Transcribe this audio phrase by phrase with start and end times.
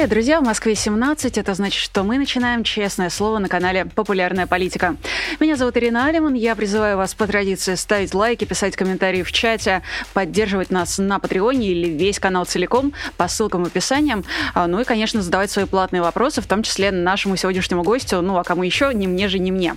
[0.00, 0.40] Привет, друзья!
[0.40, 1.36] В Москве 17.
[1.36, 4.96] Это значит, что мы начинаем «Честное слово» на канале «Популярная политика».
[5.40, 6.32] Меня зовут Ирина Алиман.
[6.32, 9.82] Я призываю вас по традиции ставить лайки, писать комментарии в чате,
[10.14, 14.16] поддерживать нас на Патреоне или весь канал целиком по ссылкам в описании.
[14.54, 18.22] А, ну и, конечно, задавать свои платные вопросы, в том числе нашему сегодняшнему гостю.
[18.22, 18.94] Ну, а кому еще?
[18.94, 19.76] Не мне же, не мне.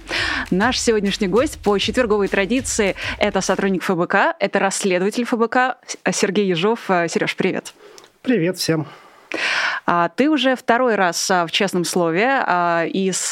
[0.51, 5.79] Наш сегодняшний гость по четверговой традиции– это сотрудник ФБК, это расследователь ФБК
[6.13, 6.79] Сергей Ежов.
[7.09, 7.73] Сереж, привет.
[8.21, 8.87] Привет всем.
[9.85, 13.29] А ты уже второй раз а, в честном слове а, из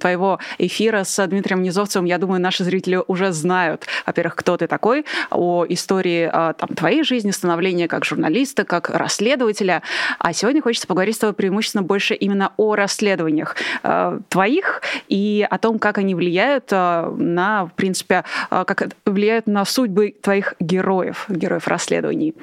[0.00, 5.04] твоего эфира с Дмитрием Низовцевым, я думаю, наши зрители уже знают, во-первых, кто ты такой,
[5.30, 9.82] о истории там, твоей жизни, становления как журналиста, как расследователя.
[10.18, 13.56] А сегодня хочется поговорить с тобой преимущественно больше именно о расследованиях
[14.28, 20.54] твоих и о том, как они влияют на, в принципе, как влияют на судьбы твоих
[20.60, 22.34] героев, героев расследований.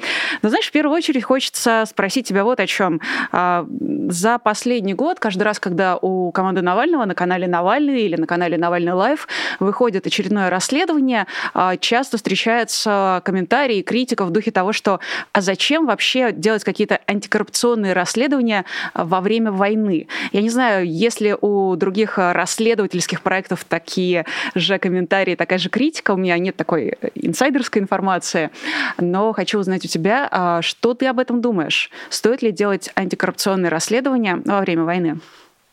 [0.41, 2.92] Но знаешь, в первую очередь хочется спросить тебя вот о чем.
[3.31, 3.65] А,
[4.09, 8.57] за последний год, каждый раз, когда у команды Навального на канале Навальный или на канале
[8.57, 9.27] Навальный Лайв
[9.59, 14.99] выходит очередное расследование, а, часто встречаются комментарии, критика в духе того, что
[15.31, 20.07] а зачем вообще делать какие-то антикоррупционные расследования во время войны?
[20.31, 26.17] Я не знаю, если у других расследовательских проектов такие же комментарии, такая же критика, у
[26.17, 28.51] меня нет такой инсайдерской информации,
[28.97, 31.89] но хочу узнать у тебя, что ты об этом думаешь?
[32.09, 35.19] Стоит ли делать антикоррупционные расследования во время войны?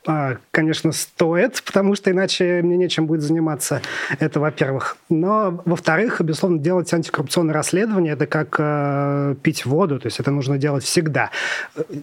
[0.06, 3.82] А, конечно, стоит, потому что иначе мне нечем будет заниматься.
[4.18, 4.96] Это, во-первых.
[5.10, 10.56] Но, во-вторых, безусловно, делать антикоррупционное расследование– это как э, пить воду, то есть это нужно
[10.56, 11.30] делать всегда.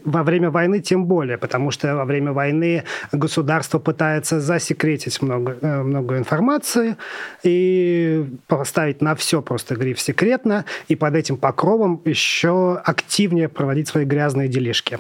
[0.06, 5.82] Во время войны тем более, потому что во время войны государство пытается засекретить много, э,
[5.82, 6.98] много информации
[7.42, 14.06] и поставить на все просто гриф «секретно», и под этим покровом еще активнее проводить свои
[14.06, 15.00] грязные делишки.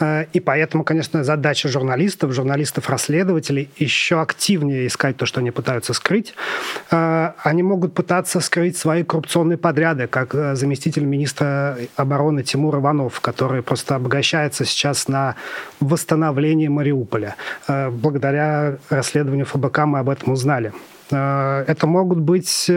[0.00, 6.34] Э, и поэтому, конечно, задача журналистов журналистов-расследователей еще активнее искать то, что они пытаются скрыть.
[6.90, 13.20] А, они могут пытаться скрыть свои коррупционные подряды, как э, заместитель министра обороны Тимур Иванов,
[13.20, 15.36] который просто обогащается сейчас на
[15.80, 17.36] восстановлении Мариуполя.
[17.68, 20.72] Э, благодаря расследованию ФБК мы об этом узнали.
[21.12, 22.70] Э, это могут быть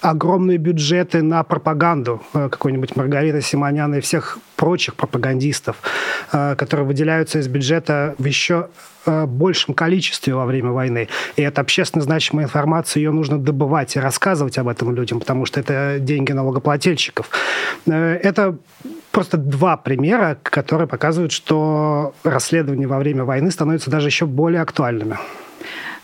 [0.00, 5.76] огромные бюджеты на пропаганду какой-нибудь Маргариты Симоняна и всех прочих пропагандистов,
[6.32, 8.68] э, которые выделяются из бюджета в еще
[9.06, 11.08] э, большем количестве во время войны.
[11.34, 15.58] И это общественно значимая информация, ее нужно добывать и рассказывать об этом людям, потому что
[15.58, 17.28] это деньги налогоплательщиков.
[17.86, 18.56] Э, это
[19.10, 25.18] просто два примера, которые показывают, что расследования во время войны становятся даже еще более актуальными.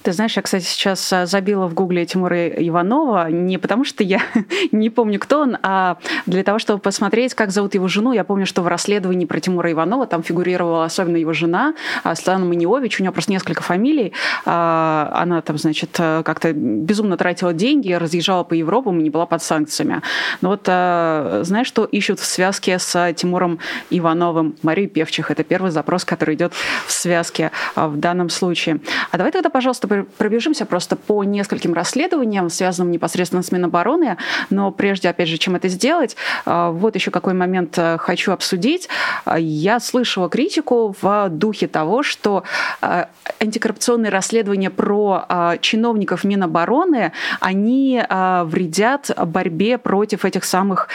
[0.08, 4.22] Ты знаешь, я, кстати, сейчас а, забила в гугле Тимура Иванова не потому, что я
[4.72, 8.14] не помню, кто он, а для того, чтобы посмотреть, как зовут его жену.
[8.14, 11.74] Я помню, что в расследовании про Тимура Иванова там фигурировала особенно его жена,
[12.04, 13.00] а, Светлана Маниович.
[13.00, 14.14] У нее просто несколько фамилий.
[14.46, 19.42] А, она там, значит, как-то безумно тратила деньги, разъезжала по Европам и не была под
[19.42, 20.00] санкциями.
[20.40, 23.58] Но вот знаешь, что ищут в связке с Тимуром
[23.90, 24.56] Ивановым?
[24.62, 25.30] Марию Певчих.
[25.30, 26.54] Это первый запрос, который идет
[26.86, 28.80] в связке в данном случае.
[29.10, 34.16] А давай тогда, пожалуйста, пробежимся просто по нескольким расследованиям, связанным непосредственно с Минобороны.
[34.50, 38.88] Но прежде, опять же, чем это сделать, а, вот еще какой момент э, хочу обсудить.
[39.24, 42.44] А, я слышала критику в духе того, что
[42.80, 43.08] а,
[43.40, 50.88] антикоррупционные расследования про чиновников Минобороны, они вредят борьбе против этих самых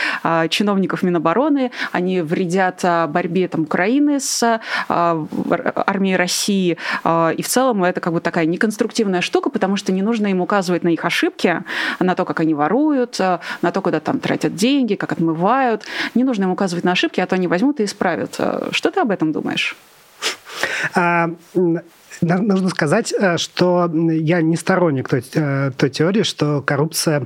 [0.49, 4.59] чиновников Минобороны, они вредят борьбе там, Украины с
[4.89, 6.77] армией России.
[7.05, 10.41] И в целом это как бы такая неконструктивная конструктивная штука, потому что не нужно им
[10.41, 11.63] указывать на их ошибки,
[11.99, 15.83] на то, как они воруют, на то, куда там тратят деньги, как отмывают.
[16.15, 18.39] Не нужно им указывать на ошибки, а то они возьмут и исправят.
[18.71, 19.75] Что ты об этом думаешь?
[20.93, 21.29] А,
[22.21, 27.25] нужно сказать, э, что я не сторонник той, э, той теории, что коррупция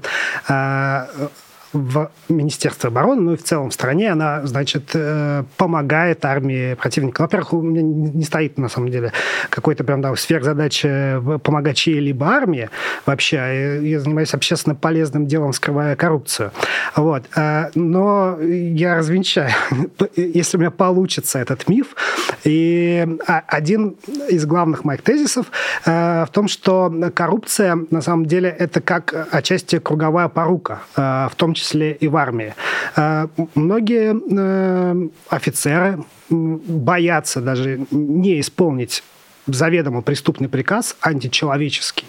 [1.74, 7.22] в Министерстве обороны, ну и в целом в стране, она, значит, э, помогает армии противника.
[7.22, 9.12] Во-первых, у меня не стоит, на самом деле,
[9.50, 12.70] какой-то прям там сверхзадача помогать чьей-либо армии
[13.06, 13.38] вообще.
[13.38, 16.52] А я занимаюсь общественно полезным делом, скрывая коррупцию.
[16.96, 17.24] Вот.
[17.36, 19.52] А, но я развенчаю,
[20.16, 21.96] если у меня получится этот миф.
[22.44, 23.98] И а, один
[24.30, 25.48] из главных моих тезисов
[25.86, 31.36] э, в том, что коррупция, на самом деле, это как отчасти круговая порука, э, в
[31.36, 32.54] том числе и в армии.
[32.96, 39.04] А, многие э, офицеры боятся даже не исполнить
[39.48, 42.06] заведомо преступный приказ, античеловеческий,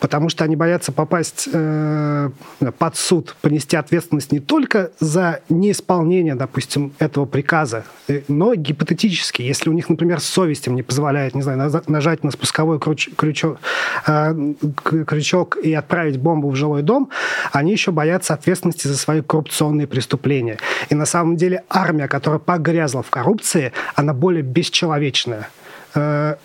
[0.00, 2.30] потому что они боятся попасть э,
[2.78, 9.68] под суд, понести ответственность не только за неисполнение, допустим, этого приказа, э, но гипотетически, если
[9.70, 13.58] у них, например, совесть им не позволяет, не знаю, нажать на спусковой крюч, крючок,
[14.06, 14.34] э,
[14.82, 17.10] крючок и отправить бомбу в жилой дом,
[17.52, 20.58] они еще боятся ответственности за свои коррупционные преступления.
[20.88, 25.48] И на самом деле армия, которая погрязла в коррупции, она более бесчеловечная
[25.94, 26.36] э,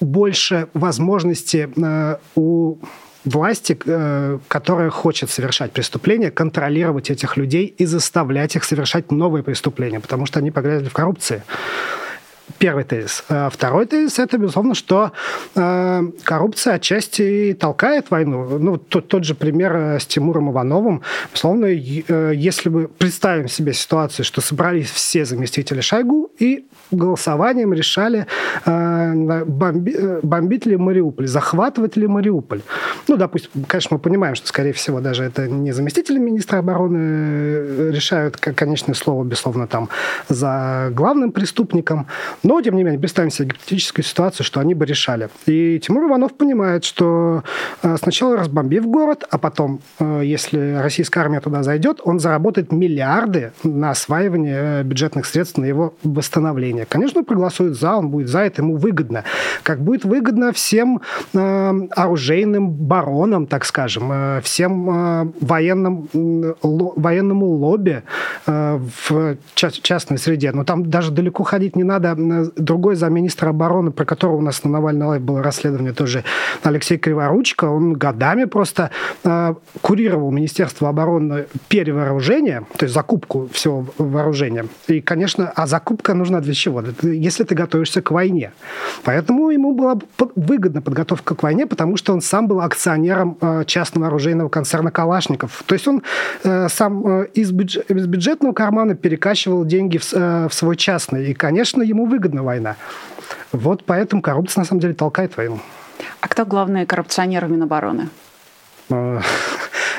[0.00, 2.78] больше возможности э, у
[3.24, 10.00] власти, э, которая хочет совершать преступления, контролировать этих людей и заставлять их совершать новые преступления,
[10.00, 11.42] потому что они погрязли в коррупции.
[12.58, 13.24] Первый тезис.
[13.28, 15.12] А второй тезис– это, безусловно, что
[15.54, 18.58] э, коррупция отчасти толкает войну.
[18.58, 21.02] Ну, тот, тот же пример э, с Тимуром Ивановым.
[21.32, 28.26] Безусловно, э, если мы представим себе ситуацию, что собрались все заместители Шойгу и голосованием решали,
[28.64, 32.62] э, бомби, бомбить ли Мариуполь, захватывать ли Мариуполь.
[33.08, 38.36] Ну, допустим, конечно, мы понимаем, что, скорее всего, даже это не заместители министра обороны решают
[38.36, 39.88] конечное слово, безусловно, там
[40.28, 42.06] за главным преступником.
[42.42, 45.28] Но, тем не менее, представим себе гипотетическую ситуацию, что они бы решали.
[45.46, 47.42] И Тимур Иванов понимает, что
[47.98, 54.82] сначала разбомбив город, а потом, если российская армия туда зайдет, он заработает миллиарды на осваивание
[54.84, 56.86] бюджетных средств на его восстановление.
[56.86, 59.24] Конечно, проголосует за, он будет за, это ему выгодно.
[59.62, 61.00] Как будет выгодно всем
[61.34, 68.02] э, оружейным баронам, так скажем, э, всем э, военным, э, военному лобби
[68.46, 70.52] э, в ча- частной среде.
[70.52, 72.16] Но там даже далеко ходить не надо.
[72.56, 76.24] Другой замминистра обороны, про которого у нас на Навальный Live было расследование тоже,
[76.62, 78.90] Алексей Криворучко, он годами просто
[79.24, 84.66] э, курировал Министерство обороны перевооружение, то есть закупку всего вооружения.
[84.88, 86.82] И, конечно, а закупка нужна для чего?
[87.02, 88.52] Если ты готовишься к войне.
[89.04, 89.98] Поэтому ему была
[90.34, 95.62] выгодна подготовка к войне, потому что он сам был акционером э, частного оружейного концерна «Калашников».
[95.66, 96.02] То есть он
[96.44, 101.30] э, сам э, из, бюджетного кармана перекачивал деньги в свой частный.
[101.30, 102.76] И, конечно, ему выгодна война.
[103.52, 105.60] Вот поэтому коррупция, на самом деле, толкает войну.
[106.20, 108.08] А кто главные коррупционеры Минобороны?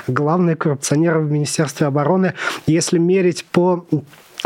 [0.07, 2.33] Главные коррупционеры в Министерстве обороны,
[2.65, 3.85] если мерить по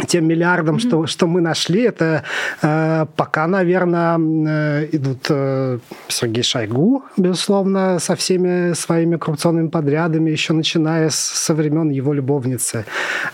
[0.07, 0.87] тем миллиардам, mm-hmm.
[0.87, 2.23] что, что мы нашли, это
[2.61, 10.53] э, пока, наверное, э, идут э, Сергей Шойгу, безусловно, со всеми своими коррупционными подрядами, еще
[10.53, 12.85] начиная с, со времен его любовницы,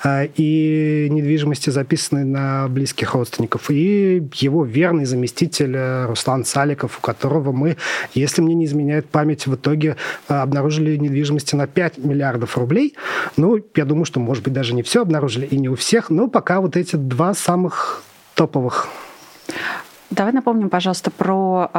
[0.03, 7.01] э, и недвижимости, записанной на близких родственников, и его верный заместитель э, Руслан Саликов, у
[7.01, 7.77] которого мы,
[8.13, 9.97] если мне не изменяет память, в итоге
[10.29, 12.95] э, обнаружили недвижимости на 5 миллиардов рублей.
[13.35, 16.27] Ну, я думаю, что, может быть, даже не все обнаружили, и не у всех, но
[16.27, 18.03] пока пока вот эти два самых
[18.35, 18.89] топовых.
[20.11, 21.69] Давай напомним, пожалуйста, про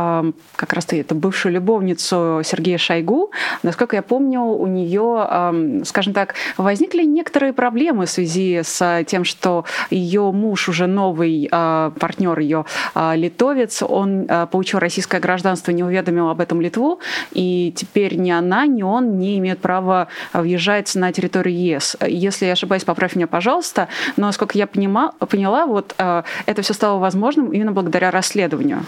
[0.56, 3.30] как раз эту бывшую любовницу Сергея Шойгу.
[3.62, 9.64] Насколько я помню, у нее, скажем так, возникли некоторые проблемы в связи с тем, что
[9.90, 12.64] ее муж уже новый э, партнер ее
[12.94, 17.00] э, литовец, он э, получил российское гражданство, не уведомил об этом Литву,
[17.32, 21.96] и теперь ни она, ни он не имеют права въезжать на территорию ЕС.
[22.06, 23.88] Если я ошибаюсь, поправь меня, пожалуйста.
[24.16, 28.84] Но, насколько я понима, поняла, вот это все стало возможным именно благодаря расследованию.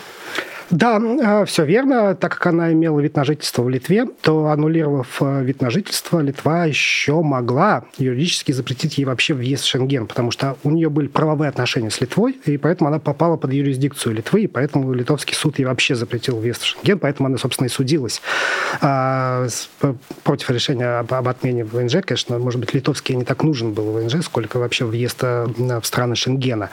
[0.71, 2.15] Да, э, все верно.
[2.15, 6.21] Так как она имела вид на жительство в Литве, то, аннулировав э, вид на жительство,
[6.21, 11.09] Литва еще могла юридически запретить ей вообще въезд в Шенген, потому что у нее были
[11.09, 15.59] правовые отношения с Литвой, и поэтому она попала под юрисдикцию Литвы, и поэтому литовский суд
[15.59, 18.23] ей вообще запретил въезд в Шенген, поэтому она, собственно, и судилась
[18.81, 19.47] а,
[20.23, 21.97] против решения об, отмене ВНЖ.
[22.05, 25.47] Конечно, может быть, литовский не так нужен был ВНЖ, сколько вообще въезд э,
[25.81, 26.71] в страны Шенгена.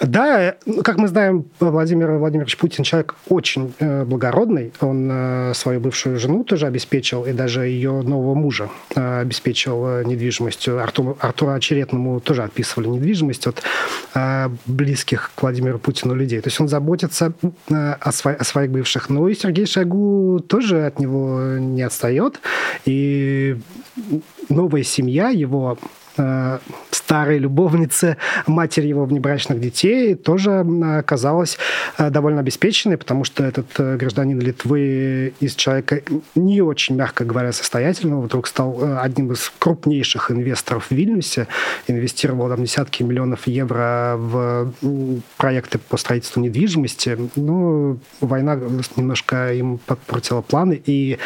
[0.00, 4.72] Да, как мы знаем, Владимир Владимирович Путин человек очень э, благородный.
[4.80, 10.04] Он э, свою бывшую жену тоже обеспечил, и даже ее нового мужа э, обеспечил э,
[10.04, 10.82] недвижимостью.
[10.82, 13.62] Артур, Артуру Очеретному тоже отписывали недвижимость от
[14.14, 16.40] э, близких к Владимиру Путину людей.
[16.40, 19.08] То есть он заботится э, о, сво- о своих бывших.
[19.08, 22.40] Ну и Сергей Шойгу тоже от него не отстает.
[22.84, 23.56] И
[24.48, 25.78] новая семья его
[26.16, 26.58] Э,
[26.90, 28.16] старой любовницы,
[28.46, 30.64] матери его внебрачных детей, тоже
[30.98, 31.58] оказалась
[31.98, 36.02] э, довольно обеспеченной, потому что этот э, гражданин Литвы из человека
[36.34, 41.48] не очень, мягко говоря, состоятельного, вдруг стал одним из крупнейших инвесторов в Вильнюсе,
[41.86, 44.72] инвестировал там десятки миллионов евро в
[45.36, 47.18] проекты по строительству недвижимости.
[47.36, 48.58] Ну, война
[48.96, 51.18] немножко им подпортила планы, и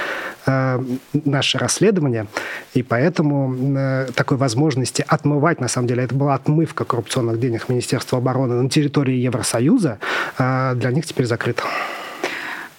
[0.46, 2.26] э, наше расследование,
[2.74, 8.18] и поэтому э, такой возможности отмывать, на самом деле, это была отмывка коррупционных денег Министерства
[8.18, 9.98] обороны на территории Евросоюза,
[10.38, 11.62] э, для них теперь закрыта.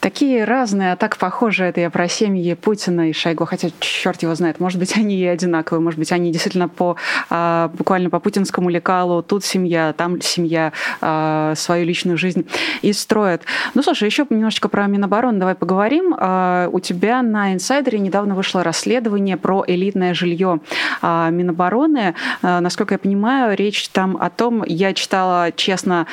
[0.08, 4.34] Такие разные, а так похожи это я про семьи Путина и Шойгу, хотя черт его
[4.36, 6.96] знает, может быть, они и одинаковые, может быть, они действительно по
[7.30, 10.72] а, буквально по путинскому лекалу, тут семья, там семья,
[11.02, 12.48] а, свою личную жизнь
[12.82, 13.42] и строят.
[13.74, 16.16] Ну, слушай, еще немножечко про Минобороны давай поговорим.
[16.18, 20.62] А, у тебя на инсайдере недавно вышло расследование про элитное жилье
[21.02, 22.16] Минобороны.
[22.42, 26.08] Насколько я понимаю, речь там о том, я читала честно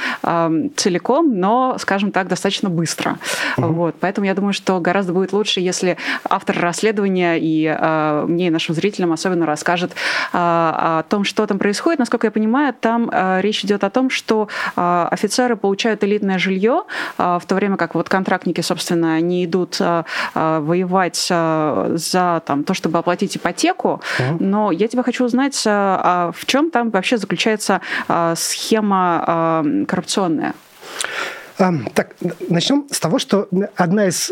[0.74, 3.18] целиком, но, скажем так, достаточно быстро.
[3.56, 3.83] Угу.
[3.84, 8.50] Вот, поэтому я думаю, что гораздо будет лучше, если автор расследования и э, мне и
[8.50, 9.94] нашим зрителям особенно расскажет э,
[10.32, 11.98] о том, что там происходит.
[11.98, 16.84] Насколько я понимаю, там э, речь идет о том, что э, офицеры получают элитное жилье,
[17.18, 22.64] э, в то время как вот контрактники, собственно, не идут э, воевать э, за там,
[22.64, 24.00] то, чтобы оплатить ипотеку.
[24.18, 24.36] Uh-huh.
[24.40, 30.54] Но я тебя хочу узнать, э, в чем там вообще заключается э, схема э, коррупционная.
[31.94, 32.16] Так,
[32.48, 34.30] начнем с того, что одна из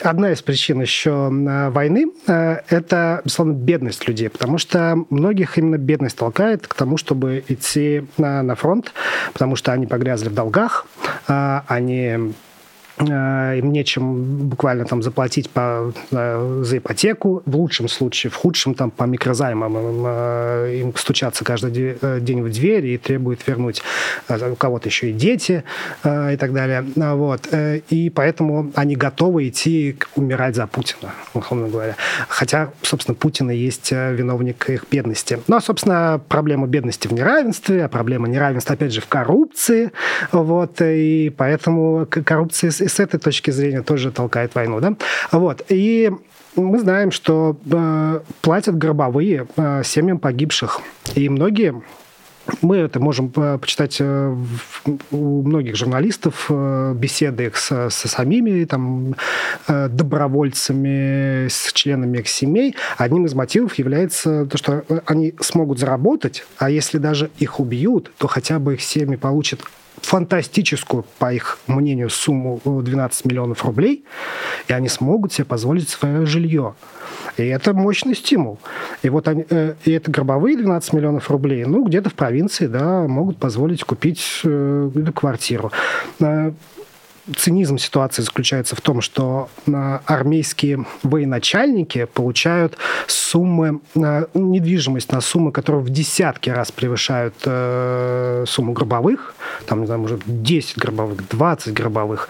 [0.00, 5.78] одна из причин еще э, войны э,– это, безусловно, бедность людей, потому что многих именно
[5.78, 8.92] бедность толкает к тому, чтобы идти на, на фронт,
[9.32, 10.86] потому что они погрязли в долгах,
[11.28, 12.51] они Э,
[13.00, 19.04] им нечем буквально там заплатить по, за ипотеку, в лучшем случае, в худшем там по
[19.04, 23.82] микрозаймам им, э, им стучаться каждый э, день в дверь и требует вернуть
[24.28, 25.64] у кого-то еще и дети
[26.04, 26.84] и так далее.
[26.96, 27.48] Вот.
[27.52, 31.96] И поэтому они готовы идти умирать за Путина, условно говоря.
[32.28, 35.40] Хотя, собственно, Путин и есть виновник их бедности.
[35.48, 39.92] Ну, а, собственно, проблема бедности в неравенстве, а проблема неравенства, опять же, в коррупции.
[40.30, 40.80] Вот.
[40.80, 44.94] И поэтому коррупция с этой точки зрения тоже толкает войну, да?
[45.30, 45.64] Вот.
[45.68, 46.10] И
[46.56, 50.80] мы знаем, что э, платят гробовые э, семьям погибших.
[51.14, 51.82] И многие
[52.60, 54.36] мы это можем э, почитать э,
[55.10, 59.14] у многих журналистов, э, беседы их со, со самими там,
[59.68, 62.74] добровольцами, с членами их семей.
[62.98, 68.26] Одним из мотивов является то, что они смогут заработать, а если даже их убьют, то
[68.26, 69.60] хотя бы их семьи получат
[70.02, 74.04] фантастическую, по их мнению, сумму 12 миллионов рублей,
[74.68, 76.74] и они смогут себе позволить свое жилье.
[77.36, 78.58] И это мощный стимул.
[79.02, 83.06] И вот они, э, и это гробовые 12 миллионов рублей, ну, где-то в провинции, да,
[83.08, 85.72] могут позволить купить э, квартиру.
[87.26, 92.76] Э, цинизм ситуации заключается в том, что э, армейские военачальники получают
[93.06, 99.34] суммы, э, недвижимость на суммы, которые в десятки раз превышают э, сумму гробовых,
[99.66, 102.28] там, не знаю, может, 10 гробовых, 20 гробовых,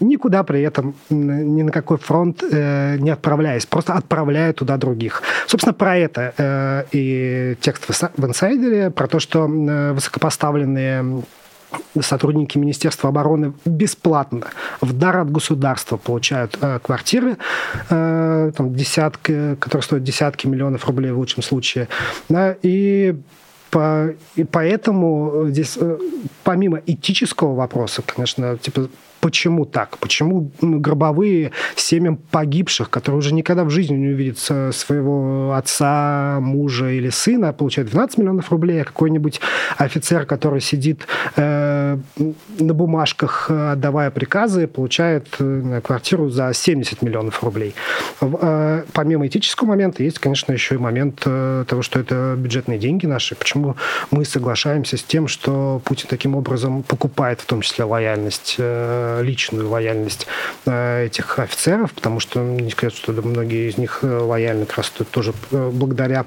[0.00, 5.22] никуда при этом ни на какой фронт не отправляясь, просто отправляя туда других.
[5.46, 7.86] Собственно, про это и текст
[8.16, 11.22] в инсайдере, про то, что высокопоставленные
[12.00, 14.46] сотрудники Министерства обороны бесплатно
[14.80, 17.36] в дар от государства получают э, квартиры,
[17.88, 21.88] э, там десятки, которые стоят десятки миллионов рублей в лучшем случае.
[22.28, 23.16] Да, и
[23.70, 25.98] по, и поэтому здесь, э,
[26.44, 28.88] помимо этического вопроса, конечно, типа
[29.20, 29.98] Почему так?
[29.98, 37.10] Почему гробовые семьям погибших, которые уже никогда в жизни не увидят своего отца, мужа или
[37.10, 39.40] сына, получают 12 миллионов рублей, а какой-нибудь
[39.76, 41.79] офицер, который сидит э,
[42.58, 47.74] на бумажках, отдавая приказы, получает э, квартиру за 70 миллионов рублей.
[48.20, 53.06] Э, помимо этического момента есть, конечно, еще и момент э, того, что это бюджетные деньги
[53.06, 53.34] наши.
[53.34, 53.76] Почему
[54.10, 59.68] мы соглашаемся с тем, что Путин таким образом покупает в том числе лояльность э, личную
[59.68, 60.26] лояльность
[60.66, 64.92] э, этих офицеров, потому что не сказать, что многие из них э, лояльны как раз
[65.10, 66.26] тоже э, благодаря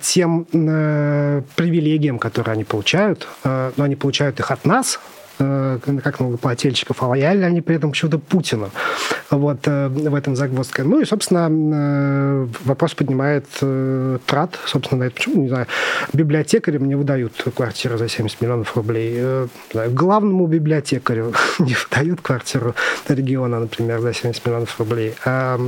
[0.00, 4.83] тем привилегиям, которые они получают, но они получают их от нас,
[5.40, 8.70] Э, как налогоплательщиков, а лояльны они при этом почему-то Путину.
[9.30, 10.84] Вот э, в этом загвоздка.
[10.84, 13.46] Ну и, собственно, э, вопрос поднимает
[14.26, 15.16] трат, собственно, на это.
[15.16, 15.66] Почему, не знаю,
[16.12, 19.48] библиотекари мне выдают квартиру за 70 миллионов рублей.
[19.74, 22.76] Главному библиотекарю не выдают квартиру
[23.08, 25.58] региона, например, за 70 миллионов рублей, а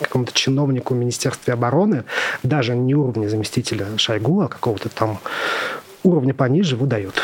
[0.00, 2.04] какому-то чиновнику в Министерстве обороны,
[2.44, 5.18] даже не уровня заместителя Шойгу, а какого-то там
[6.04, 7.20] уровня пониже выдают.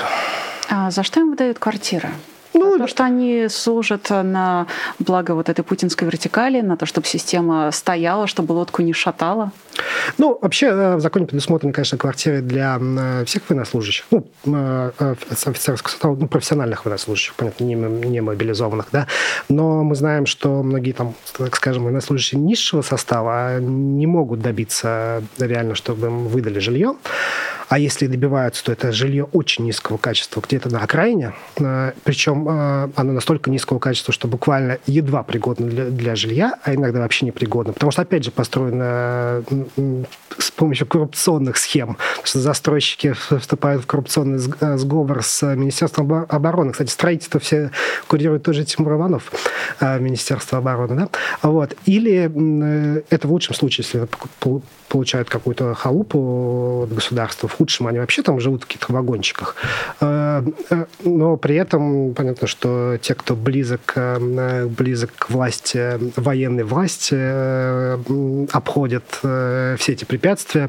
[0.75, 2.09] А за что им выдают квартиры?
[2.55, 4.67] Ну, то, что они служат на
[4.99, 9.53] благо вот этой путинской вертикали, на то, чтобы система стояла, чтобы лодку не шатала?
[10.17, 15.91] Ну, вообще э, в законе предусмотрены, конечно, квартиры для э, всех военнослужащих, ну, э, офицерского
[15.91, 19.07] состава, ну, профессиональных военнослужащих, понятно, не, не мобилизованных, да,
[19.49, 25.75] но мы знаем, что многие там, так скажем, военнослужащие низшего состава не могут добиться реально,
[25.75, 26.97] чтобы им выдали жилье.
[27.73, 31.33] А если добиваются, то это жилье очень низкого качества, где-то на окраине.
[32.05, 37.25] Причем оно настолько низкого качества, что буквально едва пригодно для, для жилья, а иногда вообще
[37.25, 37.73] не пригодно.
[37.73, 39.43] Потому что, опять же, построено
[40.37, 41.97] с помощью коррупционных схем.
[42.23, 46.73] Что застройщики вступают в коррупционный сговор с Министерством обороны.
[46.73, 47.71] Кстати, строительство все
[48.07, 49.33] курирует тоже Тимур Иванов,
[49.81, 50.95] Министерство обороны.
[50.95, 51.09] Да?
[51.49, 51.75] Вот.
[51.87, 54.09] Или это в лучшем случае, если
[54.93, 57.49] получают какую-то халупу от государства.
[57.49, 59.57] В худшем они вообще там живут в каких-то вагончиках.
[60.03, 66.65] Э, э, но при этом понятно, что те, кто близок, э, близок к власти, военной
[66.65, 67.17] власти,
[68.55, 70.69] обходят все эти препятствия,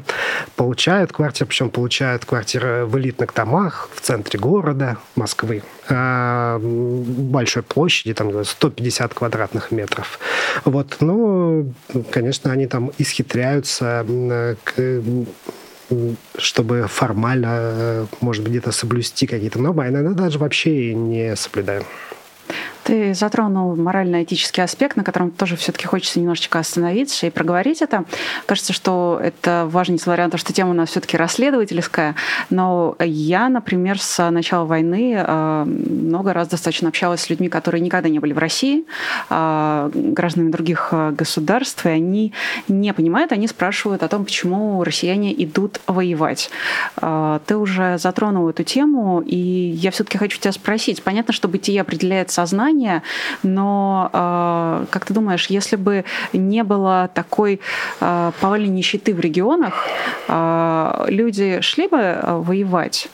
[0.55, 8.45] получают квартиры, причем получают квартиры в элитных домах в центре города Москвы, большой площади, там
[8.45, 10.19] 150 квадратных метров.
[10.63, 11.73] Вот, ну,
[12.11, 14.05] конечно, они там исхитряются
[16.37, 21.83] чтобы формально, может быть, где-то соблюсти какие-то нормы, а иногда даже вообще не соблюдаем.
[22.83, 28.05] Ты затронул морально-этический аспект, на котором тоже все-таки хочется немножечко остановиться и проговорить это.
[28.45, 32.15] Кажется, что это важно, несмотря на то, что тема у нас все-таки расследовательская.
[32.49, 38.09] Но я, например, с начала войны э, много раз достаточно общалась с людьми, которые никогда
[38.09, 38.85] не были в России,
[39.29, 42.33] э, гражданами других э, государств, и они
[42.67, 46.49] не понимают, они спрашивают о том, почему россияне идут воевать.
[46.99, 51.03] Ты уже затронул эту тему, и я все-таки хочу тебя спросить.
[51.03, 53.01] Понятно, что бытие определяет сознание, понимание,
[53.43, 57.59] но э, как ты думаешь, если бы не было такой
[57.99, 59.87] э, повальной нищеты в регионах,
[60.27, 63.09] э, люди шли бы воевать?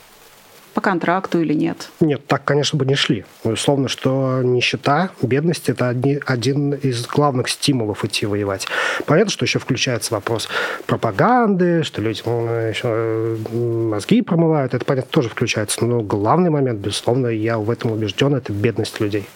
[0.73, 1.89] По контракту или нет?
[1.99, 3.25] Нет, так, конечно, бы не шли.
[3.43, 8.67] Условно, что нищета, бедность– это одни, один из главных стимулов идти воевать.
[9.05, 10.47] Понятно, что еще включается вопрос
[10.85, 15.83] пропаганды, что люди ну, еще мозги промывают, это, понятно, тоже включается.
[15.85, 19.27] Но главный момент, безусловно, я в этом убежден, это бедность людей.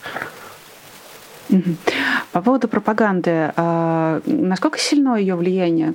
[2.31, 5.93] По поводу пропаганды, а насколько сильно ее влияние?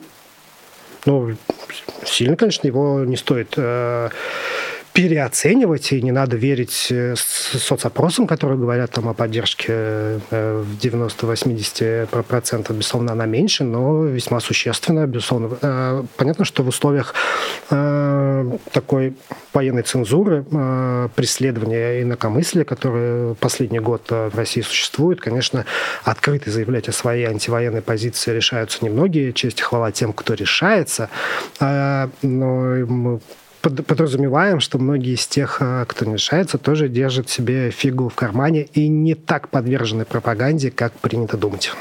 [1.07, 1.35] Ну,
[2.05, 4.11] сильно, конечно, его не стоит э,
[4.98, 10.18] переоценивать, и не надо верить э, соцопросам, которые говорят там о поддержке э,
[10.64, 12.72] в 90-80%.
[12.72, 15.56] Безусловно, она меньше, но весьма существенно, безусловно.
[15.62, 17.14] Э, понятно, что в условиях
[18.72, 19.14] такой
[19.52, 20.44] военной цензуры,
[21.14, 25.66] преследования инакомыслия, которые последний год в России существуют, конечно,
[26.02, 29.32] открыто заявлять о своей антивоенной позиции решаются немногие.
[29.34, 31.11] Честь и хвала тем, кто решается.
[31.61, 33.20] Но мы
[33.61, 38.64] подразумеваем, что многие из тех, э, кто не решается, тоже держат себе фигу в кармане
[38.73, 41.73] и не так подвержены пропаганде, как принято думать.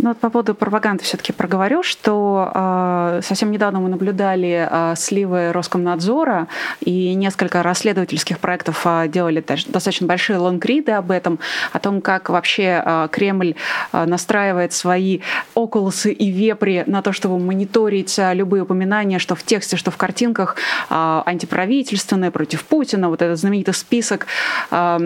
[0.00, 5.52] Ну, вот по поводу пропаганды все-таки проговорю, что э, совсем недавно мы наблюдали э, сливы
[5.52, 6.46] Роскомнадзора,
[6.80, 11.40] и несколько расследовательских проектов э, делали достаточно большие лонгриды об этом,
[11.72, 13.56] о том, как вообще э, Кремль
[13.92, 15.18] э, настраивает свои
[15.54, 19.96] околосы и вепри на то, чтобы мониторить э, любые упоминания, что в тексте, что в
[19.96, 20.54] картинках,
[20.90, 24.28] э, антиправительственные, против Путина, вот этот знаменитый список
[24.70, 24.98] э,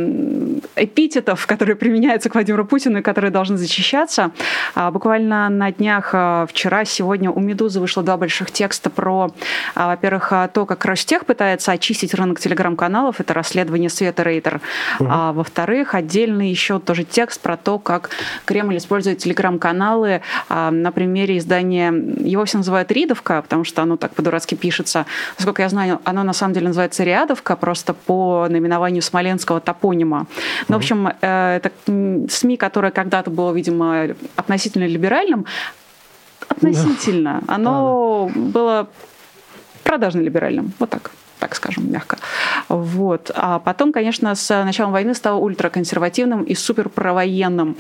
[0.77, 4.33] эпитетов, которые применяются к Владимиру Путину и которые должны защищаться.
[4.83, 9.33] А, буквально на днях, а, вчера, сегодня у «Медузы» вышло два больших текста про,
[9.77, 14.61] а, во-первых, то, как Ростех пытается очистить рынок телеграм-каналов, это расследование Света Рейтер,
[14.99, 15.09] угу.
[15.09, 18.11] а во-вторых, отдельный еще тоже текст про то, как
[18.45, 24.55] Кремль использует телеграм-каналы на примере издания, его все называют «Ридовка», потому что оно так по-дурацки
[24.55, 25.07] пишется.
[25.39, 30.27] Насколько я знаю, оно на самом деле называется «Рядовка», просто по наименованию смоленского топонима.
[30.69, 30.75] Ну, угу.
[30.75, 31.71] в общем, э, это
[32.29, 35.47] СМИ, которое когда-то было, видимо, относительно относительно либеральным,
[36.49, 37.43] относительно.
[37.47, 38.51] Оно да, да.
[38.51, 38.89] было
[39.85, 40.73] продажно-либеральным.
[40.79, 42.19] Вот так так скажем, мягко.
[42.69, 43.33] Вот.
[43.35, 47.77] А потом, конечно, с началом войны стало ультраконсервативным и суперправоенным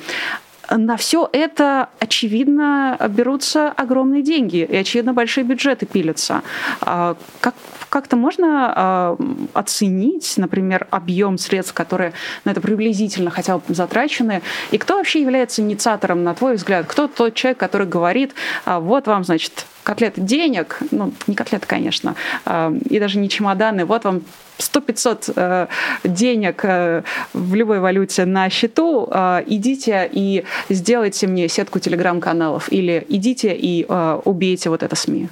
[0.70, 6.42] на все это, очевидно, берутся огромные деньги, и, очевидно, большие бюджеты пилятся.
[6.80, 7.54] А как,
[7.88, 9.16] как-то можно а,
[9.54, 12.12] оценить, например, объем средств, которые
[12.44, 16.86] на это приблизительно хотя бы затрачены, и кто вообще является инициатором, на твой взгляд?
[16.86, 22.14] Кто тот человек, который говорит, «А, вот вам, значит, котлеты денег, ну, не котлеты, конечно,
[22.88, 24.22] и даже не чемоданы, вот вам
[24.62, 25.66] 100-500 э,
[26.04, 33.04] денег э, в любой валюте на счету, э, идите и сделайте мне сетку телеграм-каналов или
[33.08, 33.86] идите и
[34.24, 35.28] убейте вот это СМИ.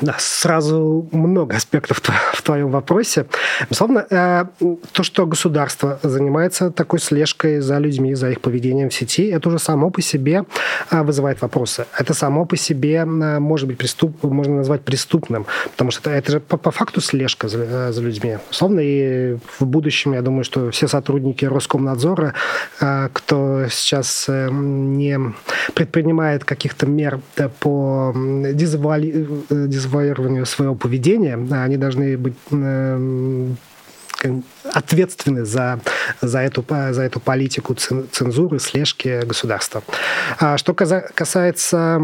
[0.00, 3.26] Да, сразу много аспектов в твоем вопросе.
[3.70, 4.44] Безусловно, э,
[4.92, 9.58] то, что государство занимается такой слежкой за людьми, за их поведением в сети, это уже
[9.58, 10.44] само по себе
[10.90, 11.86] э, вызывает вопросы.
[11.96, 16.32] Это само по себе э, может быть преступ, можно назвать преступным, потому что это, это
[16.32, 18.38] же по, по факту слежка за, за людьми.
[18.50, 22.34] Условно, и в будущем, я думаю, что все сотрудники Роскомнадзора,
[23.12, 25.18] кто сейчас не
[25.74, 27.20] предпринимает каких-то мер
[27.60, 29.26] по дезавуали
[29.76, 33.50] дезавуированию своего поведения, они должны быть э,
[34.72, 35.80] ответственны за,
[36.20, 39.82] за, эту, за эту политику цензуры, слежки государства.
[40.38, 42.00] А что касается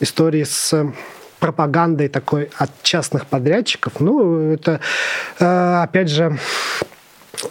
[0.00, 0.74] истории с
[1.38, 4.80] пропагандой такой от частных подрядчиков, ну, это,
[5.38, 6.38] э, опять же,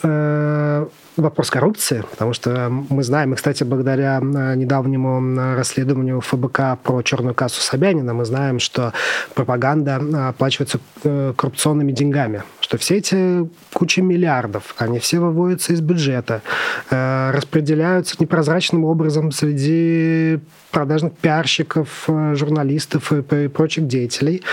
[0.04, 0.88] э,
[1.22, 7.02] вопрос коррупции, потому что мы знаем, и, кстати, благодаря э, недавнему э, расследованию ФБК про
[7.04, 8.94] черную кассу Собянина, мы знаем, что
[9.36, 16.44] пропаганда э, оплачивается коррупционными деньгами, что все эти куча миллиардов, они все выводятся из бюджета,
[16.92, 24.44] распределяются непрозрачным образом среди продажных пиарщиков, журналистов и прочих деятелей.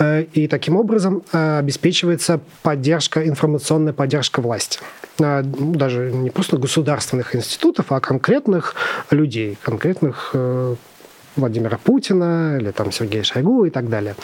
[0.00, 4.78] И таким образом обеспечивается поддержка, информационная поддержка власти.
[5.18, 8.76] Даже не просто государственных институтов, а конкретных
[9.10, 10.76] людей, конкретных э,
[11.36, 14.16] Владимира Путина или там Сергея Шойгу и так далее.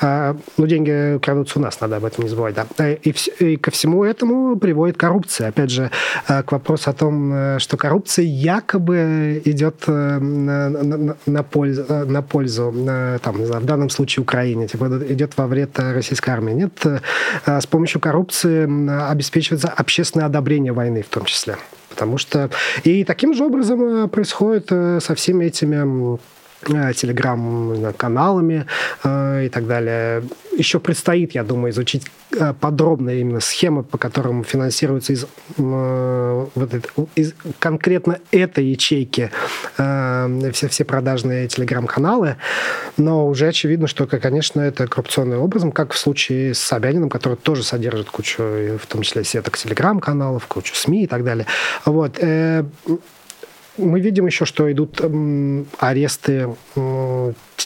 [0.00, 2.54] А, но деньги крадутся у нас, надо об этом не забывать.
[2.54, 2.66] Да.
[2.78, 5.48] Э, и, и ко всему этому приводит коррупция.
[5.48, 5.90] Опять же,
[6.28, 12.74] э, к вопросу о том, что коррупция якобы идет на, на, на пользу, на пользу
[13.22, 16.52] там, в данном случае Украине, типа идет во вред российской армии.
[16.52, 17.02] Нет,
[17.46, 18.64] с помощью коррупции
[19.10, 21.56] обеспечивается общественное одобрение войны в том числе.
[21.88, 22.50] Потому что
[22.84, 26.16] и таким же образом происходит со всеми этими Э,
[26.64, 28.66] телеграм-каналами
[29.04, 30.24] э, и так далее.
[30.56, 36.88] Еще предстоит, я думаю, изучить э, подробно именно схемы, по которым финансируются из, вот это,
[37.14, 39.30] из конкретно этой ячейки
[39.74, 42.36] все, все продажные телеграм-каналы.
[42.96, 47.62] Но уже очевидно, что, конечно, это коррупционный образом, как в случае с Собяниным, который тоже
[47.62, 51.46] содержит кучу, в том числе сеток телеграм-каналов, кучу СМИ и так далее.
[51.84, 52.18] Вот
[53.78, 55.00] мы видим еще, что идут
[55.78, 56.48] аресты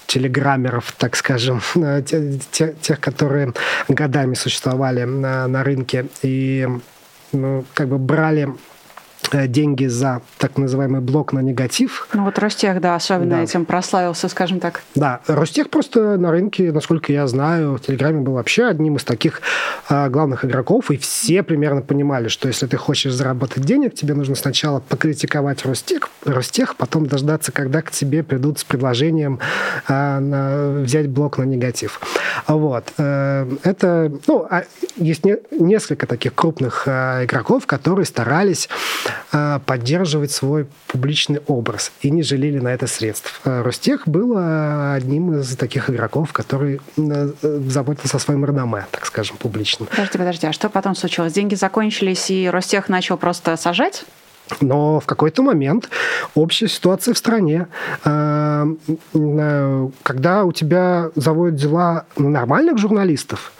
[0.06, 1.60] телеграммеров, так скажем,
[2.04, 3.52] тех, которые
[3.88, 6.06] годами существовали на, на рынке.
[6.22, 6.68] И
[7.32, 8.48] ну, как бы брали
[9.32, 12.08] деньги за так называемый блок на негатив.
[12.12, 13.42] Ну вот Ростех, да, особенно да.
[13.42, 14.82] этим прославился, скажем так.
[14.94, 19.40] Да, Ростех просто на рынке, насколько я знаю, в Телеграме был вообще одним из таких
[19.88, 24.34] а, главных игроков, и все примерно понимали, что если ты хочешь заработать денег, тебе нужно
[24.34, 29.38] сначала покритиковать Ростех, Ростех потом дождаться, когда к тебе придут с предложением
[29.88, 32.00] а, на, взять блок на негатив.
[32.46, 32.92] Вот.
[32.98, 34.64] Э, это, ну, а,
[34.96, 38.68] есть не, несколько таких крупных а, игроков, которые старались
[39.66, 43.40] поддерживать свой публичный образ и не жалели на это средств.
[43.44, 49.36] А, Ростех был а, одним из таких игроков, который заботился о своем реноме, так скажем,
[49.36, 49.88] публичном.
[49.90, 51.32] Подожди, подожди, а что потом случилось?
[51.32, 54.04] Деньги закончились, и Ростех начал просто сажать?
[54.60, 55.88] Но в какой-то момент
[56.34, 57.68] общая ситуация в стране,
[58.02, 58.64] когда
[60.44, 63.52] у тебя заводят дела нормальных журналистов,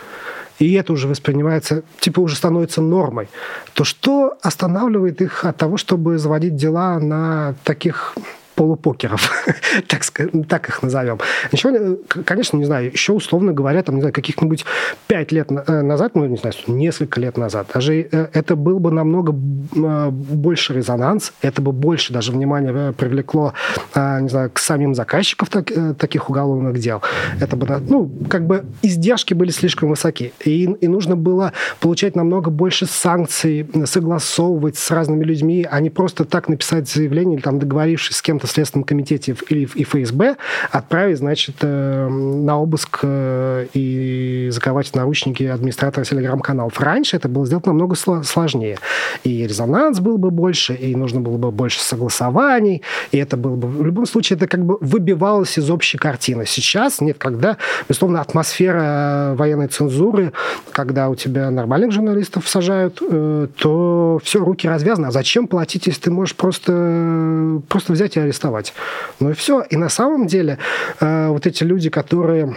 [0.63, 3.29] и это уже воспринимается, типа уже становится нормой,
[3.73, 8.15] то что останавливает их от того, чтобы заводить дела на таких
[8.55, 9.31] полупокеров,
[9.89, 10.03] так,
[10.49, 11.19] так их назовем.
[11.53, 14.65] Еще, конечно, не знаю, еще условно говоря, там, не знаю, каких-нибудь
[15.07, 18.91] пять лет э, назад, ну, не знаю, несколько лет назад, даже э, это был бы
[18.91, 23.55] намного э, больше резонанс, это бы больше даже внимания привлекло,
[23.95, 27.03] не знаю, к самим заказчикам так, таких уголовных дел.
[27.41, 32.51] Это бы, ну, как бы издержки были слишком высоки, и, и нужно было получать намного
[32.51, 38.17] больше санкций, согласовывать с разными людьми, а не просто так написать заявление или там договорившись
[38.17, 40.37] с кем-то в Следственном комитете или и ФСБ
[40.71, 46.79] отправить, значит, э, на обыск э, и заковать в наручники администратора телеграм-каналов.
[46.81, 48.79] Раньше это было сделать намного сложнее.
[49.25, 53.69] И резонанс был бы больше, и нужно было бы больше согласований, и это было бы...
[53.69, 56.45] В любом случае, это как бы выбивалось из общей картины.
[56.47, 57.57] Сейчас нет, когда,
[57.89, 60.33] безусловно, атмосфера военной цензуры,
[60.73, 65.07] когда у тебя нормальных журналистов сажают, э, то все, руки развязаны.
[65.07, 68.73] А зачем платить, если ты можешь просто, просто взять и арестовать?
[69.21, 69.63] Ну и все.
[69.63, 70.59] И на самом деле
[71.01, 72.57] э, вот эти люди, которые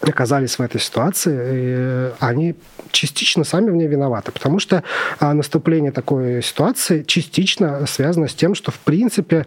[0.00, 2.54] оказались в этой ситуации, и они
[2.90, 4.82] частично сами в ней виноваты, потому что
[5.18, 9.44] а, наступление такой ситуации частично связано с тем, что, в принципе,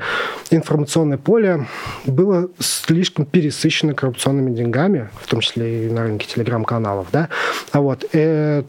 [0.52, 1.68] информационное поле
[2.06, 7.30] было слишком пересыщено коррупционными деньгами, в том числе и на рынке телеграм-каналов, да,
[7.72, 8.64] а вот, э,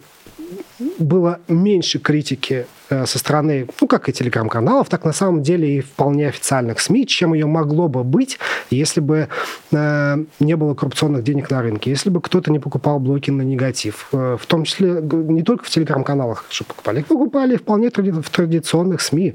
[0.99, 5.81] было меньше критики э, со стороны, ну, как и телеграм-каналов, так на самом деле и
[5.81, 8.39] вполне официальных СМИ, чем ее могло бы быть,
[8.71, 9.29] если бы
[9.73, 14.09] э, не было коррупционных денег на рынке, если бы кто-то не покупал блоки на негатив.
[14.13, 19.35] Э, в том числе не только в телеграм-каналах что покупали, покупали вполне в традиционных СМИ.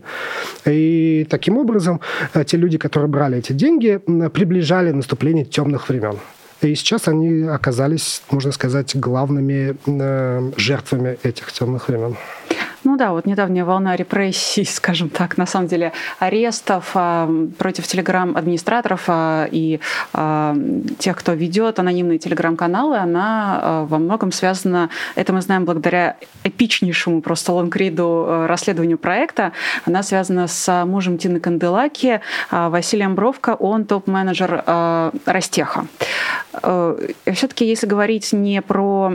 [0.65, 2.01] И таким образом
[2.33, 6.17] э, те люди, которые брали эти деньги, приближали наступление темных времен.
[6.61, 12.17] И сейчас они оказались, можно сказать, главными э, жертвами этих темных времен.
[12.99, 19.47] Да, вот недавняя волна репрессий, скажем так, на самом деле арестов а, против телеграм-администраторов а,
[19.49, 19.79] и
[20.11, 20.53] а,
[20.97, 27.53] тех, кто ведет анонимные телеграм-каналы, она во многом связана, это мы знаем благодаря эпичнейшему просто
[27.53, 29.53] лонгриду расследованию проекта,
[29.85, 32.19] она связана с мужем Тины Канделаки,
[32.51, 34.61] Василием Бровко, он топ-менеджер
[35.25, 35.87] Ростеха.
[36.51, 36.97] А,
[37.33, 39.13] Все-таки, если говорить не про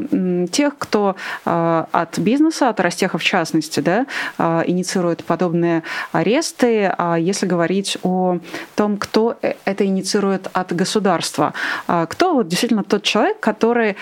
[0.51, 4.07] тех, кто от бизнеса, от Ростеха в частности, частности, да,
[4.39, 5.83] а, инициирует подобные
[6.13, 6.93] аресты.
[6.99, 8.39] А если говорить о
[8.77, 11.53] том, кто э, это инициирует от государства,
[11.87, 13.97] а кто вот действительно тот человек, который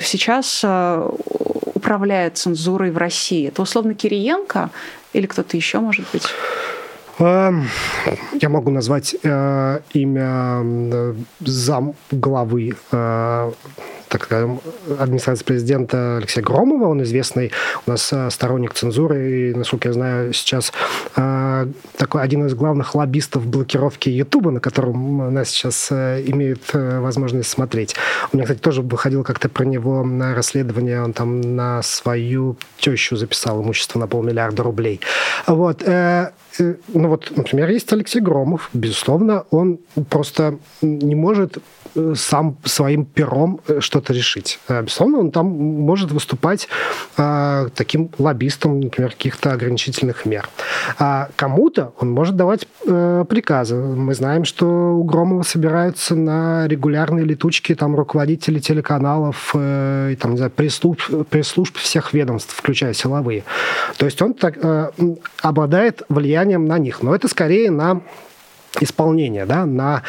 [0.00, 0.64] сейчас
[1.74, 3.48] управляет цензурой в России?
[3.48, 4.70] Это условно Кириенко
[5.12, 6.26] или кто-то еще, может быть?
[7.18, 13.52] Я могу назвать э, имя зам главы э,
[14.14, 14.60] так скажем,
[15.00, 16.86] администрации президента Алексея Громова.
[16.86, 17.50] Он известный
[17.84, 20.72] у нас э, сторонник цензуры и, насколько я знаю, сейчас
[21.16, 27.00] э, такой один из главных лоббистов блокировки Ютуба, на котором нас сейчас э, имеют э,
[27.00, 27.96] возможность смотреть.
[28.32, 31.02] У меня, кстати, тоже выходил как-то про него на расследование.
[31.02, 35.00] Он там на свою тещу записал имущество на полмиллиарда рублей.
[35.48, 35.82] Вот.
[36.58, 38.70] Э, э ну вот, например, есть Алексей Громов.
[38.72, 41.58] Безусловно, он просто не может
[42.14, 44.58] сам своим пером э, что-то решить.
[44.68, 46.68] Э, безусловно, он там может выступать
[47.16, 50.48] э, таким лоббистом, например, каких-то ограничительных мер.
[50.98, 53.76] А кому-то он может давать э, приказы.
[53.76, 60.32] Мы знаем, что у Громова собираются на регулярные летучки там руководители телеканалов э, и там,
[60.32, 63.44] не знаю, пресс-служб, пресс-служб всех ведомств, включая силовые.
[63.96, 64.90] То есть он так, э,
[65.42, 67.02] обладает влиянием на них.
[67.02, 68.02] Но это скорее на
[68.80, 70.02] исполнения, да, на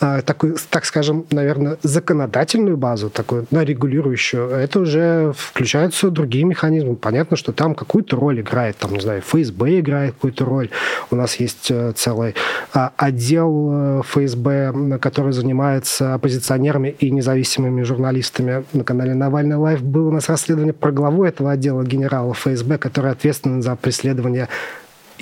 [0.00, 6.96] э, такую, так скажем, наверное, законодательную базу, такую, на регулирующую, это уже включаются другие механизмы.
[6.96, 10.70] Понятно, что там какую-то роль играет, там, не знаю, ФСБ играет какую-то роль.
[11.10, 12.34] У нас есть э, целый
[12.74, 18.64] э, отдел ФСБ, который занимается оппозиционерами и независимыми журналистами.
[18.72, 23.10] На канале Навальный Лайв было у нас расследование про главу этого отдела генерала ФСБ, который
[23.10, 24.48] ответственен за преследование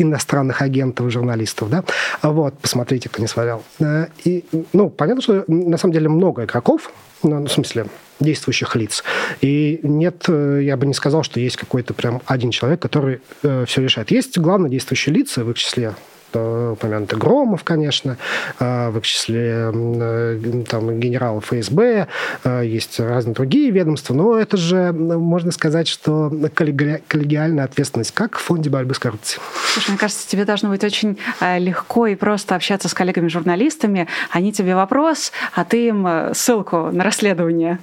[0.03, 1.85] иностранных агентов журналистов, да,
[2.23, 3.63] вот, посмотрите, кто не свалял.
[3.81, 6.91] Э, и, ну, понятно, что на самом деле много игроков,
[7.23, 7.87] ну, в смысле,
[8.19, 9.03] действующих лиц.
[9.41, 13.65] И нет, э, я бы не сказал, что есть какой-то прям один человек, который э,
[13.67, 14.11] все решает.
[14.11, 15.95] Есть главные действующие лица, в их числе
[16.39, 18.17] упомянуты Громов, конечно,
[18.59, 22.09] а, в их числе э, там, генералы ФСБ,
[22.45, 28.43] а, есть разные другие ведомства, но это же, можно сказать, что коллегиальная ответственность, как в
[28.43, 29.43] фонде борьбы с коррупцией.
[29.73, 34.09] Слушай, мне кажется, тебе должно быть очень э, легко и просто общаться с коллегами-журналистами.
[34.31, 37.79] Они тебе вопрос, а ты им э, ссылку на расследование.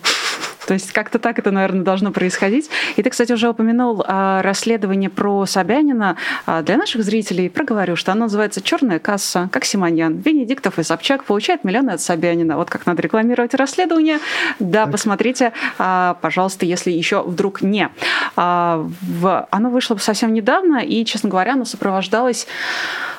[0.68, 2.70] То есть как-то так это, наверное, должно происходить.
[2.98, 6.18] И ты, кстати, уже упомянул а, расследование про Собянина.
[6.46, 10.18] А, для наших зрителей проговорю, что оно называется «Черная касса», как Симоньян.
[10.18, 12.58] Венедиктов и Собчак получают миллионы от Собянина.
[12.58, 14.20] Вот как надо рекламировать расследование.
[14.60, 14.92] Да, так.
[14.92, 17.90] посмотрите, а, пожалуйста, если еще вдруг не.
[18.36, 19.48] А, в...
[19.50, 22.46] Оно вышло совсем недавно, и, честно говоря, оно сопровождалось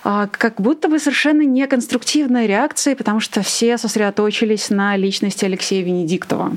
[0.05, 6.53] а, как будто бы совершенно неконструктивной реакцией, потому что все сосредоточились на личности Алексея Венедиктова.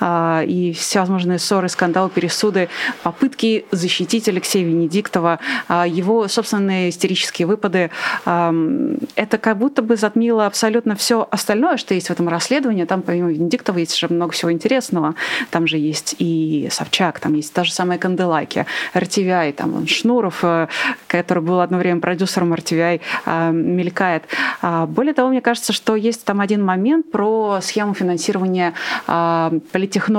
[0.00, 2.68] А, и всевозможные ссоры, скандалы, пересуды,
[3.02, 7.90] попытки защитить Алексея Венедиктова, а, его собственные истерические выпады.
[8.24, 12.84] Это как будто бы затмило абсолютно все остальное, что есть в этом расследовании.
[12.84, 15.14] Там помимо Венедиктова есть же много всего интересного.
[15.50, 20.68] Там же есть и Собчак, там есть та же самая Канделаки, RTVI, там Шнуров, э,
[21.06, 24.24] который был одно время продюсером RTVI, а, мелькает.
[24.62, 28.74] А, более того, мне кажется, что есть там один момент про схему финансирования
[29.06, 29.52] а,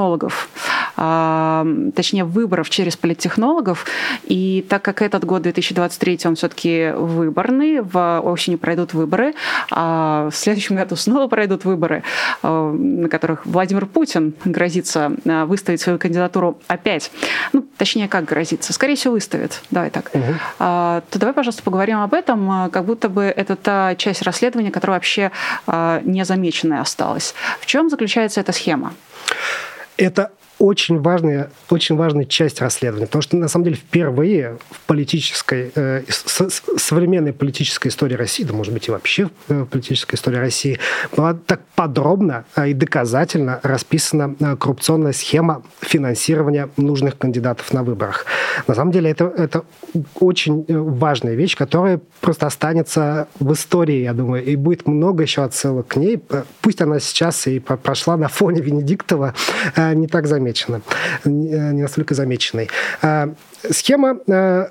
[0.05, 0.49] политтехнологов.
[0.95, 3.85] точнее, выборов через политтехнологов.
[4.23, 9.33] И так как этот год, 2023, он все-таки выборный, в осени пройдут выборы,
[9.71, 12.03] а в следующем году снова пройдут выборы,
[12.43, 17.11] на которых Владимир Путин грозится выставить свою кандидатуру опять.
[17.51, 18.71] Ну, точнее, как грозится?
[18.71, 19.61] Скорее всего, выставит.
[19.71, 20.11] Давай так.
[20.13, 20.33] Угу.
[20.57, 25.31] То давай, пожалуйста, поговорим об этом, как будто бы это та часть расследования, которая вообще
[25.67, 27.35] незамеченная осталась.
[27.59, 28.93] В чем заключается эта схема?
[29.97, 35.71] Это очень важная, очень важная часть расследования, потому что на самом деле впервые в политической,
[35.75, 40.37] э, с, современной политической истории России, да может быть и вообще в э, политической истории
[40.37, 40.79] России,
[41.15, 48.25] была так подробно э, и доказательно расписана э, коррупционная схема финансирования нужных кандидатов на выборах.
[48.67, 49.63] На самом деле это, это
[50.19, 55.87] очень важная вещь, которая просто останется в истории, я думаю, и будет много еще отсылок
[55.87, 56.21] к ней.
[56.61, 59.33] Пусть она сейчас и прошла на фоне Венедиктова
[59.93, 60.81] не так заметно замечена,
[61.73, 62.69] не настолько замеченной.
[63.01, 63.29] А,
[63.71, 64.67] схема э,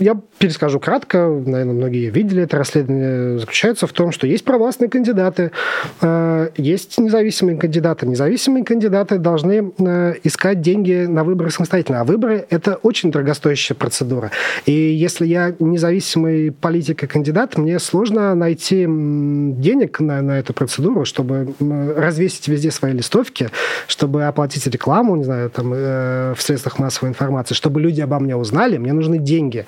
[0.00, 5.52] я перескажу кратко, наверное, многие видели это расследование, заключается в том, что есть провластные кандидаты,
[6.00, 8.06] э, есть независимые кандидаты.
[8.06, 14.30] Независимые кандидаты должны э, искать деньги на выборы самостоятельно, а выборы– это очень дорогостоящая процедура.
[14.64, 21.04] И если я независимый политик и кандидат, мне сложно найти денег на, на эту процедуру,
[21.04, 23.50] чтобы развесить везде свои листовки,
[23.86, 28.34] чтобы оплатить рекламу, не знаю, там, э, в средствах массовой информации, чтобы люди обо мне
[28.34, 29.66] узнали, мне нужны деньги.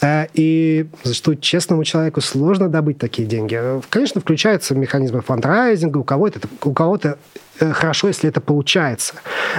[0.00, 3.60] Э, и зачастую честному человеку сложно добыть такие деньги.
[3.90, 7.18] Конечно, включаются механизмы фандрайзинга, у кого-то, у кого-то
[7.58, 9.14] хорошо, если это получается.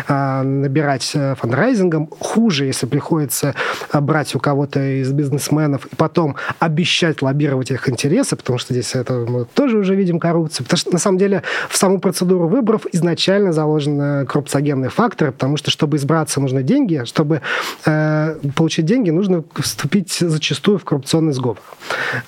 [0.07, 3.55] А, набирать э, фандрайзингом хуже, если приходится
[3.91, 8.95] э, брать у кого-то из бизнесменов и потом обещать лоббировать их интересы, потому что здесь
[8.95, 10.65] это мы тоже уже видим коррупцию.
[10.65, 15.71] Потому что, на самом деле, в саму процедуру выборов изначально заложены коррупциогенные факторы, потому что,
[15.71, 17.41] чтобы избраться, нужны деньги, чтобы
[17.85, 21.57] э, получить деньги, нужно вступить зачастую в коррупционный сговор.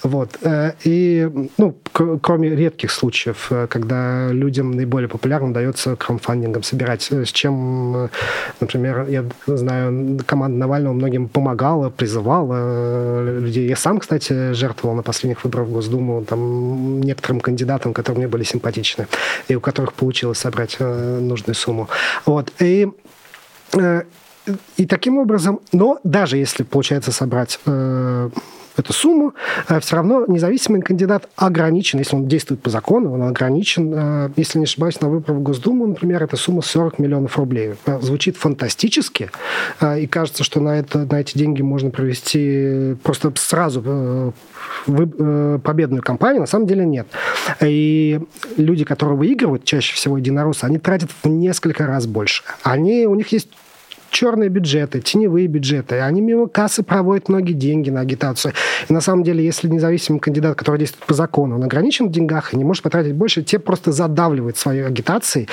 [0.04, 0.38] Вот.
[0.84, 7.96] И, ну, кроме редких случаев, когда людям наиболее популярно удается краудфандингом собирать, э, с чем,
[7.96, 8.10] э,
[8.60, 13.68] например, я знаю, команда Навального многим помогала, призывала э, людей.
[13.68, 18.44] Я сам, кстати, жертвовал на последних выборах в Госдуму там, некоторым кандидатам, которые мне были
[18.44, 19.08] симпатичны,
[19.48, 21.88] и у которых получилось собрать нужную сумму.
[22.26, 22.52] Вот.
[22.60, 22.88] И
[24.78, 27.60] и таким образом, но даже если получается собрать
[28.78, 29.34] эту сумму,
[29.68, 34.60] э, все равно независимый кандидат ограничен, если он действует по закону, он ограничен, э, если
[34.60, 37.74] не ошибаюсь, на выборы в Госдуму, например, эта сумма 40 миллионов рублей.
[37.86, 39.30] Э, звучит фантастически,
[39.98, 44.34] и кажется, что на, это, на эти деньги можно провести просто сразу
[44.86, 47.08] победную кампанию, на самом деле нет.
[47.62, 48.20] И
[48.58, 52.44] люди, которые выигрывают, чаще всего единороссы, они тратят в несколько раз больше.
[52.64, 53.50] Они, у них есть
[54.12, 56.02] черные бюджеты, теневые бюджеты.
[56.02, 58.54] Они мимо кассы проводят многие деньги на агитацию.
[58.88, 62.54] И на самом деле, если независимый кандидат, который действует по закону, он ограничен в деньгах
[62.54, 65.48] и не может потратить больше, те просто задавливают своей агитацией.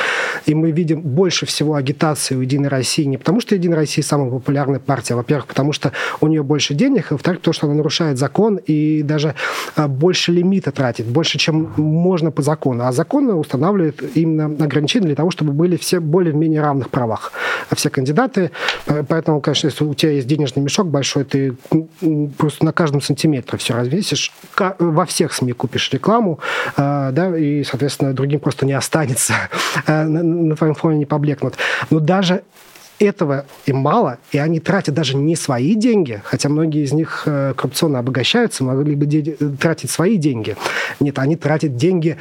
[0.45, 4.31] И мы видим больше всего агитации у «Единой России» не потому, что «Единая Россия» самая
[4.31, 7.77] популярная партия, а, во-первых, потому что у нее больше денег, а во-вторых, потому что она
[7.77, 9.35] нарушает закон и даже
[9.77, 12.85] а, больше лимита тратит, больше, чем можно по закону.
[12.85, 17.33] А закон устанавливает именно ограничения для того, чтобы были все более-менее равных правах.
[17.71, 18.48] А все кандидаты
[19.09, 21.55] Поэтому, конечно, если у тебя есть денежный мешок большой, ты
[22.37, 24.33] просто на каждом сантиметре все развесишь,
[24.79, 26.41] во всех СМИ купишь рекламу,
[26.77, 29.35] а, да, и, соответственно, другим просто не останется,
[29.87, 31.57] а, на твоем фоне не поблекнут.
[31.91, 32.43] Но даже
[32.99, 37.55] этого им мало, и они тратят даже не свои деньги, хотя многие из них э,
[37.57, 39.07] коррупционно обогащаются, могли бы
[39.61, 40.57] тратить свои деньги.
[40.99, 42.17] Нет, они тратят деньги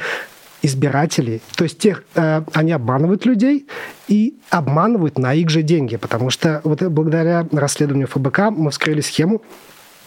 [0.62, 3.66] избирателей, то есть тех, э, они обманывают людей
[4.08, 9.42] и обманывают на их же деньги, потому что вот благодаря расследованию ФБК мы вскрыли схему,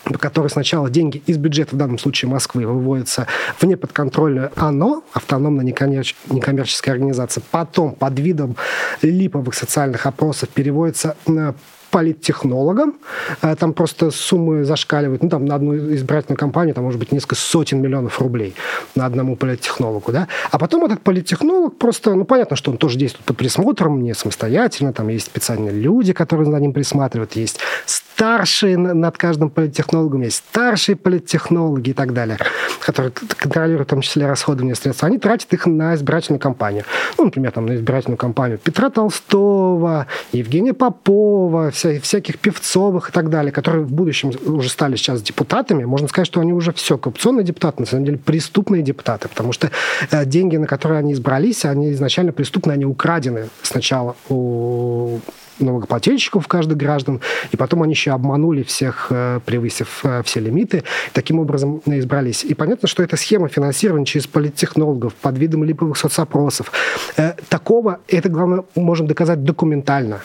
[0.04, 3.28] по которой сначала деньги из бюджета, в данном случае Москвы, выводятся
[3.60, 8.56] в неподконтрольную ОНО, автономная некоммерческая организация, потом под видом
[9.02, 11.16] липовых социальных опросов переводятся
[11.92, 12.96] политтехнологам.
[13.42, 15.24] Э, там просто суммы зашкаливают.
[15.24, 18.56] Ну, там на одну избирательную кампанию там может быть несколько сотен миллионов рублей
[18.96, 20.12] на одному политтехнологу.
[20.12, 20.28] Да?
[20.50, 24.94] А потом этот политтехнолог просто, ну, понятно, что он тоже действует под присмотром, не самостоятельно.
[24.94, 27.36] Там есть специальные люди, которые за ним присматривают.
[27.36, 27.60] Есть
[28.22, 32.38] старшие над каждым политтехнологом, есть старшие политтехнологи и так далее,
[32.80, 35.04] которые контролируют в том числе расходование средств.
[35.04, 36.84] Они тратят их на избирательную кампанию.
[37.18, 43.32] Ну, например, там, на избирательную кампанию Петра Толстого, Евгения Попова, вся, всяких Певцовых и так
[43.32, 47.44] далее, которые в будущем уже стали сейчас депутатами, можно сказать, что они уже все коррупционные
[47.44, 49.72] депутаты, на самом деле преступные депутаты, потому что
[50.12, 55.18] э, деньги, на которые они избрались, они изначально преступные, они украдены сначала у
[55.60, 57.22] налогоплательщиков каждых граждан,
[57.52, 60.84] и потом они еще обманули всех, э, превысив э, все лимиты.
[61.14, 62.44] Таким образом избрались.
[62.44, 66.72] И понятно, что эта схема финансирования через политтехнологов под видом липовых соцопросов.
[67.18, 70.22] Э, такого, это, главное, можем доказать документально.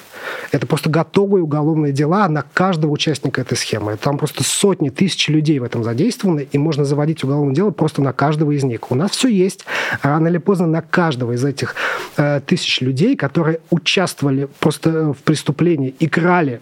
[0.53, 3.97] Это просто готовые уголовные дела на каждого участника этой схемы.
[3.97, 8.13] Там просто сотни, тысячи людей в этом задействованы, и можно заводить уголовное дело просто на
[8.13, 8.91] каждого из них.
[8.91, 9.65] У нас все есть.
[10.03, 11.75] Рано или поздно на каждого из этих
[12.17, 16.61] э, тысяч людей, которые участвовали просто в преступлении и крали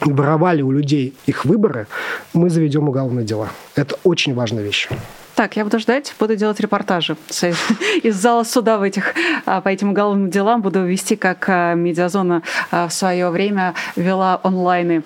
[0.00, 1.86] воровали у людей их выборы,
[2.34, 3.50] мы заведем уголовные дела.
[3.76, 4.88] Это очень важная вещь.
[5.34, 7.16] Так, я буду ждать, буду делать репортажи
[8.02, 9.14] из зала суда в этих,
[9.46, 10.60] а, по этим уголовным делам.
[10.60, 15.02] Буду вести, как а, медиазона а, в свое время вела онлайны.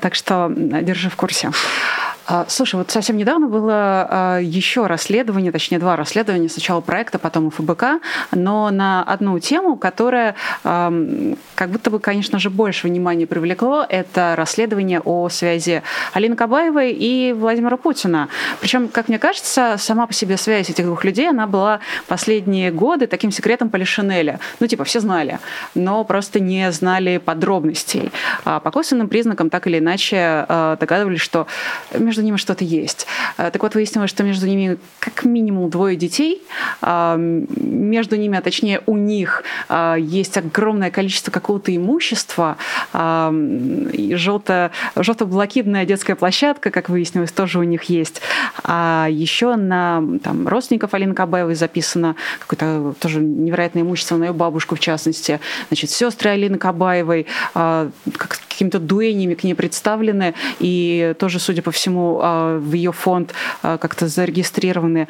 [0.00, 1.52] Так что держи в курсе.
[2.26, 7.50] А, слушай, вот совсем недавно было а, еще расследование, точнее два расследования, сначала проекта, потом
[7.50, 8.00] ФБК,
[8.32, 15.00] но на одну тему, которая как будто бы, конечно же, больше внимания привлекло, это расследование
[15.00, 18.28] о связи Алины Кабаевой и Владимира Путина.
[18.60, 23.06] Причем, как мне кажется, сама по себе связь этих двух людей, она была последние годы
[23.06, 24.40] таким секретом Полишинеля.
[24.60, 25.38] Ну, типа, все знали,
[25.74, 28.10] но просто не знали подробностей.
[28.44, 31.46] А по косвенным признакам так или иначе догадывались, что
[31.94, 33.06] между между ними что-то есть.
[33.38, 36.42] Э, так вот, выяснилось, что между ними как минимум двое детей.
[36.82, 42.56] Между ними, а точнее у них а, есть огромное количество какого-то имущества.
[42.92, 48.20] Желто, желто-блокидная детская площадка, как выяснилось, тоже у них есть.
[48.64, 54.74] А еще на там, родственников Алины Кабаевой записано какое-то тоже невероятное имущество, на ее бабушку
[54.74, 55.40] в частности.
[55.68, 61.99] Значит, сестры Алины Кабаевой как, какими-то дуэнями к ней представлены, и тоже, судя по всему,
[62.20, 65.08] а, в ее фонд а, как-то зарегистрированы.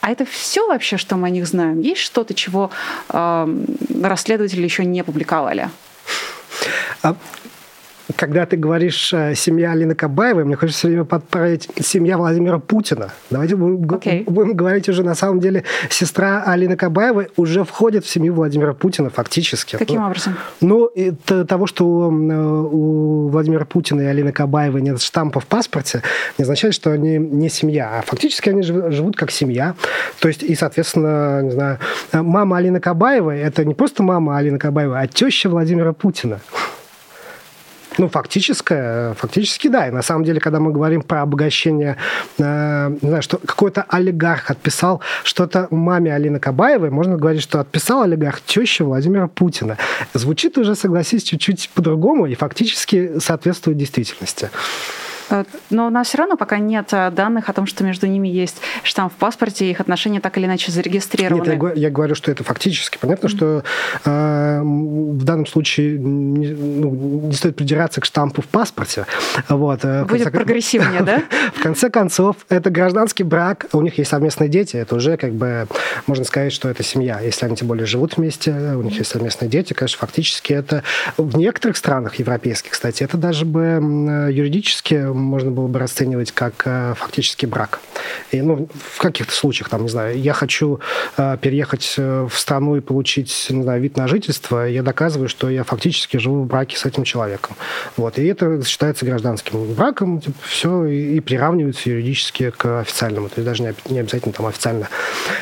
[0.00, 1.80] А это все вообще, что мы о них знаем?
[1.80, 2.70] Есть что-то, чего
[3.08, 3.64] э,
[4.02, 5.70] расследователи еще не публиковали?
[8.24, 13.10] Когда ты говоришь э, «семья Алины Кабаевой», мне хочется все время подправить «семья Владимира Путина».
[13.28, 14.24] Давайте будем, okay.
[14.24, 19.10] будем говорить уже, на самом деле, сестра Алины Кабаевой уже входит в семью Владимира Путина
[19.10, 19.76] фактически.
[19.76, 20.36] Каким ну, образом?
[20.62, 26.00] Ну, это того, что у Владимира Путина и Алины Кабаевой нет штампа в паспорте,
[26.38, 29.74] не означает, что они не семья, а фактически они живут как семья.
[30.20, 31.78] То есть, и, соответственно, не знаю,
[32.14, 36.40] мама Алины Кабаевой– это не просто мама Алины Кабаевой, а теща Владимира Путина.
[37.98, 39.88] Ну, фактическое, фактически да.
[39.88, 41.96] И на самом деле, когда мы говорим про обогащение,
[42.38, 48.02] э, не знаю, что какой-то олигарх отписал что-то маме Алины Кабаевой, можно говорить, что отписал
[48.02, 49.78] олигарх теще Владимира Путина.
[50.12, 54.50] Звучит уже, согласись, чуть-чуть по-другому и фактически соответствует действительности.
[55.30, 58.28] Э, но у нас все равно пока нет э, данных о том, что между ними
[58.28, 61.50] есть штамп в паспорте, и их отношения так или иначе зарегистрированы.
[61.50, 62.98] Нет, я, я говорю, что это фактически.
[62.98, 63.36] Понятно, mm-hmm.
[63.36, 63.64] что
[64.04, 66.90] э, в данном случае не, ну,
[67.28, 69.06] не стоит придираться к штампу в паспорте.
[69.48, 71.22] Вот, э, Будет конце, прогрессивнее, да?
[71.54, 75.66] В конце концов, это гражданский брак, у них есть совместные дети, это уже как бы,
[76.06, 77.20] можно сказать, что это семья.
[77.20, 80.82] Если они тем более живут вместе, у них есть совместные дети, конечно, фактически это
[81.16, 86.94] в некоторых странах европейских, кстати, это даже бы юридически можно было бы расценивать как э,
[86.96, 87.80] фактически брак.
[88.30, 90.80] И, ну, в каких-то случаях, там, не знаю, я хочу
[91.16, 95.48] э, переехать э, в страну и получить, не знаю, вид на жительство, я доказываю, что
[95.48, 97.56] я фактически живу в браке с этим человеком.
[97.96, 98.18] Вот.
[98.18, 103.28] И это считается гражданским браком, типа, все, и, и приравнивается юридически к официальному.
[103.28, 104.88] То есть даже не, не обязательно там официально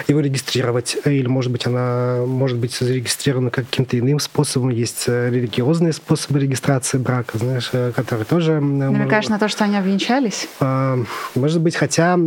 [0.08, 0.96] его регистрировать.
[1.04, 4.70] Или, может быть, она может быть зарегистрирована каким-то иным способом.
[4.70, 8.60] Есть религиозные способы регистрации брака, знаешь, которые тоже...
[8.60, 9.30] Намекаешь может...
[9.30, 10.48] на то, что они обвенчались?
[10.60, 10.98] А,
[11.34, 12.18] может быть, хотя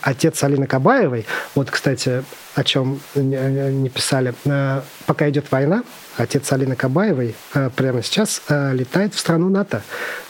[0.00, 2.24] отец Алины Кабаевой, вот, кстати,
[2.54, 5.84] о чем не писали, а, пока идет война,
[6.16, 7.34] отец Алины Кабаевой
[7.76, 9.82] прямо сейчас летает в страну НАТО,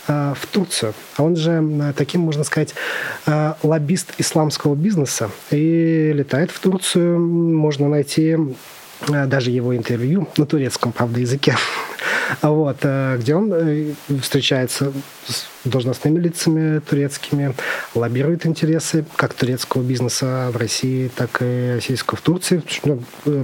[0.07, 0.95] в Турцию.
[1.19, 2.75] Он же таким, можно сказать,
[3.63, 7.21] лоббист исламского бизнеса и летает в Турцию.
[7.21, 8.37] Можно найти
[9.09, 11.57] даже его интервью на турецком, правда, языке,
[12.43, 14.93] вот, где он э, встречается
[15.27, 17.55] с должностными лицами турецкими,
[17.95, 22.62] лоббирует интересы как турецкого бизнеса в России, так и российского в Турции.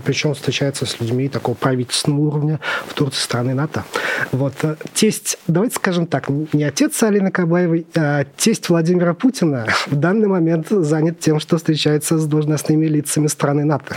[0.05, 3.85] Причем встречается с людьми такого правительственного уровня в Турции, страны НАТО.
[4.33, 4.55] Вот.
[4.95, 10.69] Тесть, давайте скажем так, не отец Алины Кабаевой, а тесть Владимира Путина в данный момент
[10.69, 13.97] занят тем, что встречается с должностными лицами страны НАТО.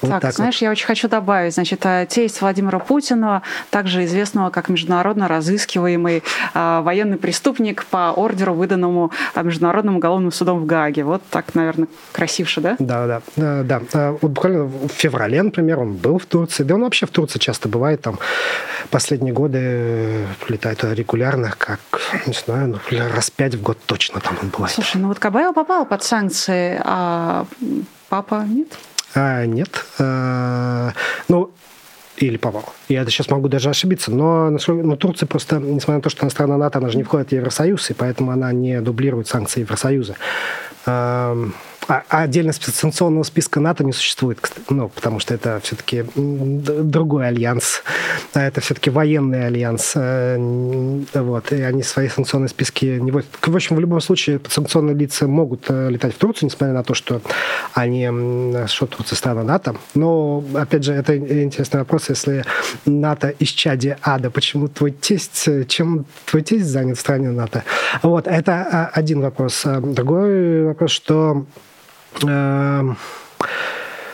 [0.00, 0.62] Вот так, так знаешь, вот.
[0.62, 6.22] я очень хочу добавить, значит, а, тесть Владимира Путина, также известного как международно разыскиваемый
[6.54, 11.04] э, военный преступник, преступник по ордеру, выданному Международным уголовным судом в Гааге.
[11.04, 12.76] Вот так, наверное, красивше, да?
[12.78, 13.80] Да, да, да.
[13.92, 14.12] да.
[14.20, 16.64] Вот буквально в феврале, например, он был в Турции.
[16.64, 18.02] Да он вообще в Турции часто бывает.
[18.02, 18.18] Там
[18.90, 21.80] последние годы летает регулярно, как,
[22.26, 24.74] не знаю, ну, раз пять в год точно там он бывает.
[24.74, 27.46] Слушай, ну вот Кабаева попал под санкции, а
[28.08, 28.68] папа нет?
[29.14, 29.84] А, нет.
[29.98, 30.92] А,
[31.28, 31.50] ну,
[32.16, 32.72] или попал.
[32.88, 36.56] Я сейчас могу даже ошибиться, но ну, Турция просто, несмотря на то, что она страна
[36.56, 40.16] НАТО, она же не входит в Евросоюз, и поэтому она не дублирует санкции Евросоюза.
[41.88, 44.38] А, а отдельно санкционного списка НАТО не существует,
[44.70, 47.82] ну, потому что это все-таки другой альянс.
[48.32, 49.92] А это все-таки военный альянс.
[49.94, 50.36] Э,
[51.14, 53.28] вот, и они свои санкционные списки не вводят.
[53.40, 56.94] В общем, в любом случае, санкционные лица могут э, летать в Турцию, несмотря на то,
[56.94, 57.20] что
[57.74, 59.76] они, что Турция страна НАТО.
[59.94, 62.44] Но, опять же, это интересный вопрос, если
[62.86, 67.64] НАТО исчадие ада, почему твой тесть, э, чем твой тесть занят в стране НАТО?
[68.02, 69.64] Вот, это а, один вопрос.
[69.64, 71.46] Другой вопрос, что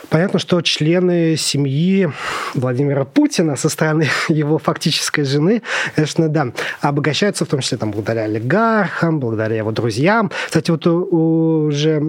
[0.09, 2.11] понятно, что члены семьи
[2.53, 5.63] Владимира Путина со стороны его фактической жены,
[5.95, 6.47] конечно, да,
[6.81, 10.31] обогащаются в том числе там, благодаря олигархам, благодаря его друзьям.
[10.47, 11.99] Кстати, вот уже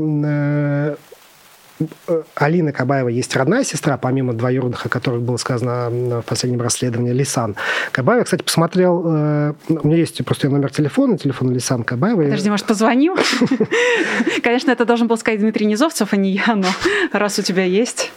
[2.35, 7.57] Алины Кабаева есть родная сестра, помимо двоюродных, о которых было сказано в последнем расследовании, Лисан
[7.93, 8.25] Кабаева.
[8.25, 12.23] Кстати, посмотрел, э, у меня есть просто ее номер телефона, телефон Лисан Кабаева.
[12.23, 13.17] Подожди, может, позвоним?
[14.43, 16.69] Конечно, это должен был сказать Дмитрий Низовцев, а не я, но
[17.13, 18.13] раз у тебя есть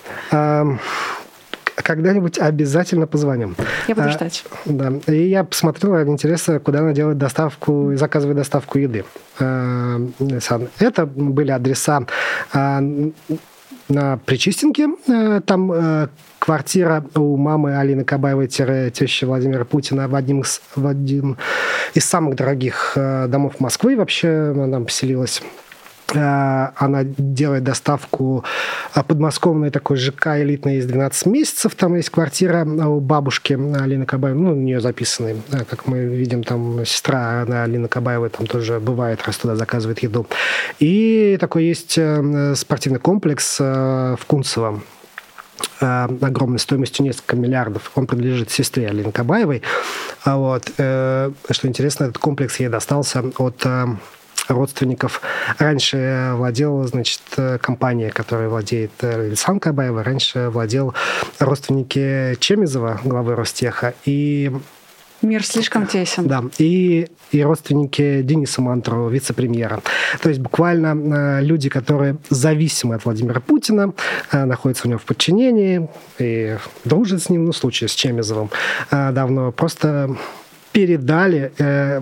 [1.86, 3.56] когда-нибудь обязательно позвоним.
[3.88, 4.44] Я буду а, ждать.
[4.66, 4.94] Да.
[5.08, 9.06] И я посмотрел ради интереса, куда она делает доставку, заказывает доставку еды.
[9.40, 10.00] А,
[10.80, 12.06] это были адреса
[12.54, 12.82] а,
[13.90, 14.90] на Причистенке.
[15.08, 16.08] Э, там э,
[16.40, 21.38] квартира у мамы Алины Кабаевой, тещи Владимира Путина в, одним из, в один
[21.94, 23.96] из самых дорогих э, домов Москвы.
[23.96, 25.42] Вообще она там поселилась
[26.16, 28.44] она делает доставку
[28.94, 31.76] подмосковной такой ЖК элитной из 12 месяцев.
[31.76, 35.38] Там есть квартира у бабушки Алины Кабаевой, ну, у нее записаны,
[35.70, 40.28] как мы видим, там сестра Алины Кабаевой там тоже бывает, раз туда заказывает еду.
[40.80, 44.82] И такой есть э, спортивный комплекс э, в Кунцево,
[45.82, 47.92] э, огромной стоимостью несколько миллиардов.
[47.96, 49.62] Он принадлежит сестре Алины Кабаевой.
[50.24, 53.64] А вот, что интересно, этот комплекс ей достался от
[54.48, 55.22] родственников.
[55.58, 57.22] Раньше владела, значит,
[57.62, 60.94] компания, которая владеет Лисан Кабаева, раньше владел
[61.40, 64.52] родственники Чемизова, главы Ростеха, и
[65.22, 66.28] Мир слишком тесен.
[66.28, 69.82] Да, и, и родственники Дениса Мантурова, вице-премьера.
[70.22, 73.94] То есть буквально э, люди, которые зависимы от Владимира Путина,
[74.32, 75.90] э, находятся у него в подчинении
[76.20, 78.52] и дружат с ним, ну, в случае с Чемизовым
[78.92, 80.16] э, давно, просто
[80.76, 82.00] передали э,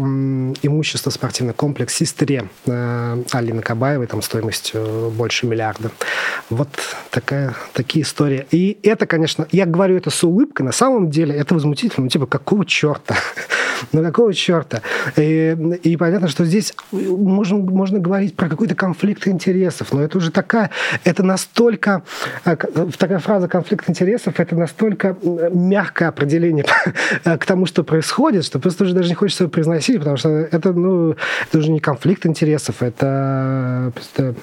[0.63, 5.91] имущество спортивный комплекс сестре э, Алины Кабаевой, там стоимостью больше миллиарда.
[6.49, 6.69] Вот
[7.11, 8.47] такая, такие истории.
[8.49, 12.05] И это, конечно, я говорю это с улыбкой, на самом деле это возмутительно.
[12.05, 13.15] Ну, типа, какого черта?
[13.91, 14.81] ну, какого черта?
[15.17, 20.31] И, и понятно, что здесь можно, можно говорить про какой-то конфликт интересов, но это уже
[20.31, 20.71] такая,
[21.03, 22.01] это настолько,
[22.43, 22.55] э,
[22.97, 26.65] такая фраза конфликт интересов, это настолько мягкое определение
[27.23, 31.15] к тому, что происходит, что просто уже даже не хочется произносить, потому что это, ну,
[31.47, 34.35] это уже не конфликт интересов, это просто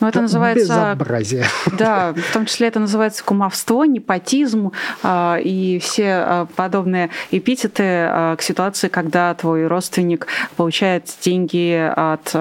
[0.00, 0.94] ну, это называется...
[0.94, 1.44] Безобразие.
[1.78, 4.72] Да, в том числе это называется кумовство, непотизм
[5.02, 10.26] э, и все э, подобные эпитеты э, к ситуации, когда твой родственник
[10.56, 12.34] получает деньги от,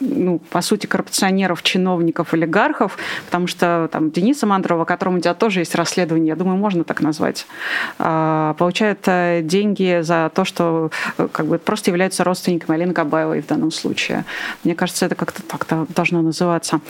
[0.00, 5.60] ну, по сути, коррупционеров, чиновников, олигархов, потому что там Дениса Мантурова, которому у тебя тоже
[5.60, 7.46] есть расследование, я думаю, можно так назвать,
[7.98, 13.46] получает э, деньги за то, что э, как бы просто являются родственниками Алины Кабаевой в
[13.46, 14.24] данном случае.
[14.64, 16.80] Мне кажется, это как-то так должно называться.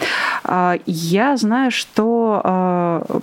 [0.44, 3.20] А, я знаю, что а,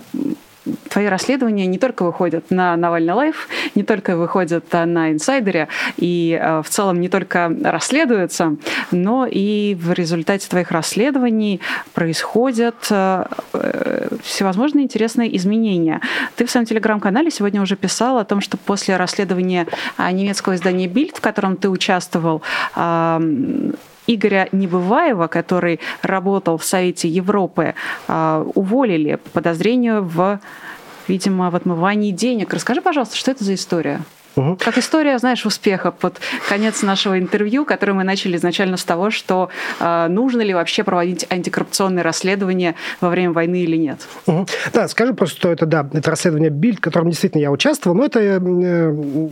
[0.90, 6.40] твои расследования не только выходят на Навальный Live, не только выходят а, на инсайдере и
[6.64, 8.56] в целом не только расследуются,
[8.90, 11.60] но и в результате твоих расследований
[11.94, 13.24] происходят э,
[14.22, 16.00] всевозможные интересные изменения.
[16.36, 19.66] Ты в своем телеграм-канале сегодня уже писал о том, что после расследования
[19.98, 22.42] немецкого издания Бильд, в котором ты участвовал,
[24.08, 27.74] Игоря Небываева, который работал в Совете Европы,
[28.08, 30.40] а, уволили по подозрению в
[31.06, 32.52] видимо, в отмывании денег.
[32.52, 34.02] Расскажи, пожалуйста, что это за история?
[34.38, 34.58] Угу.
[34.60, 39.48] Как история, знаешь, успеха под конец нашего интервью, который мы начали изначально с того, что
[39.80, 44.06] э, нужно ли вообще проводить антикоррупционные расследования во время войны или нет.
[44.26, 44.46] Угу.
[44.72, 48.04] Да, скажу просто, что это, да, это расследование Бильд, в котором действительно я участвовал, но
[48.04, 49.28] это э,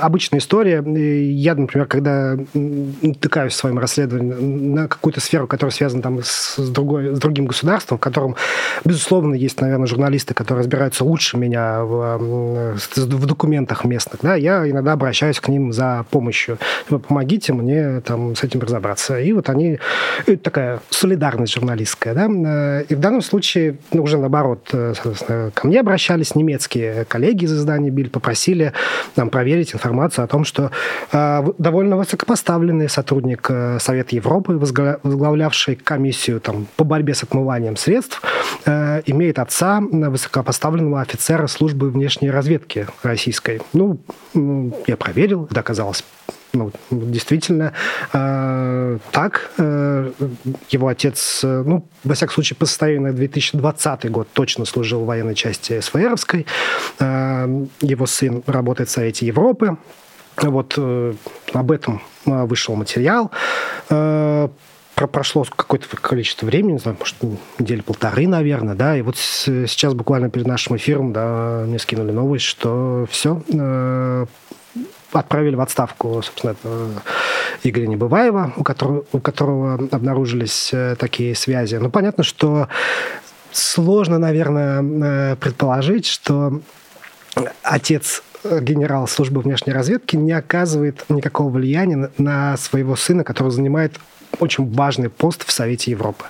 [0.00, 0.82] обычная история.
[0.86, 6.68] Я, например, когда натыкаюсь в своем расследовании на какую-то сферу, которая связана там с, с,
[6.70, 8.36] другой, с другим государством, в котором,
[8.84, 14.92] безусловно, есть, наверное, журналисты, которые разбираются лучше меня в, в документах местных, да, я иногда
[14.92, 16.58] обращаюсь к ним за помощью.
[16.88, 19.18] Вы помогите мне там, с этим разобраться.
[19.18, 19.78] И вот они...
[20.26, 22.14] Это такая солидарность журналистская.
[22.14, 22.26] Да?
[22.82, 27.90] И в данном случае ну, уже наоборот, соответственно, ко мне обращались немецкие коллеги из издания
[27.90, 28.72] «Биль», попросили
[29.16, 30.70] нам проверить информацию о том, что
[31.12, 38.22] э, довольно высокопоставленный сотрудник э, Совета Европы, возглавлявший комиссию там, по борьбе с отмыванием средств,
[38.64, 43.60] э, имеет отца высокопоставленного офицера службы внешней разведки российской.
[43.72, 43.98] Ну,
[44.86, 46.04] я проверил, это оказалось
[46.52, 47.72] ну, действительно
[48.12, 49.50] э, так.
[49.58, 50.10] Э,
[50.70, 55.06] его отец, э, ну, во всяком случае, по состоянию на 2020 год точно служил в
[55.06, 56.46] военной части СВРовской.
[56.98, 59.76] Э, его сын работает в Совете Европы.
[60.42, 61.14] Вот э,
[61.52, 63.30] об этом э, вышел материал.
[63.90, 64.48] Э,
[64.96, 67.16] прошло какое-то количество времени, не знаю, может,
[67.58, 72.46] недели полторы, наверное, да, и вот сейчас буквально перед нашим эфиром, да, мне скинули новость,
[72.46, 74.26] что все, э,
[75.12, 76.56] отправили в отставку, собственно,
[77.62, 81.76] Игоря Небываева, у которого, у которого обнаружились э, такие связи.
[81.76, 82.68] Ну, понятно, что
[83.52, 86.60] сложно, наверное, э, предположить, что
[87.62, 88.22] отец
[88.60, 93.98] генерал службы внешней разведки не оказывает никакого влияния на своего сына, который занимает
[94.38, 96.24] очень важный пост в Совете Европы.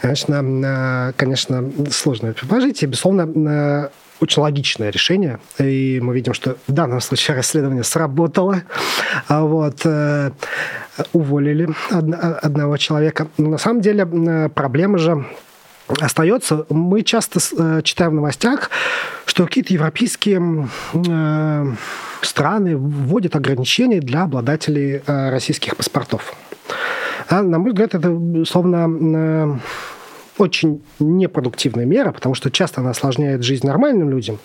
[0.00, 2.82] Конечно, э, конечно сложно предположить.
[2.82, 3.88] И, безусловно, э,
[4.20, 5.38] очень логичное решение.
[5.58, 8.62] И мы видим, что в данном случае расследование сработало.
[9.28, 10.30] А вот, э,
[11.12, 13.28] уволили одного человека.
[13.38, 15.24] Но на самом деле проблема же
[16.00, 16.66] остается.
[16.68, 17.40] Мы часто
[17.82, 18.70] читаем в новостях,
[19.24, 20.68] что какие-то европейские
[22.20, 26.34] страны вводят ограничения для обладателей российских паспортов.
[27.30, 29.58] А, на мой взгляд, это, словно э,
[30.36, 34.40] очень непродуктивная мера, потому что часто она осложняет жизнь нормальным людям,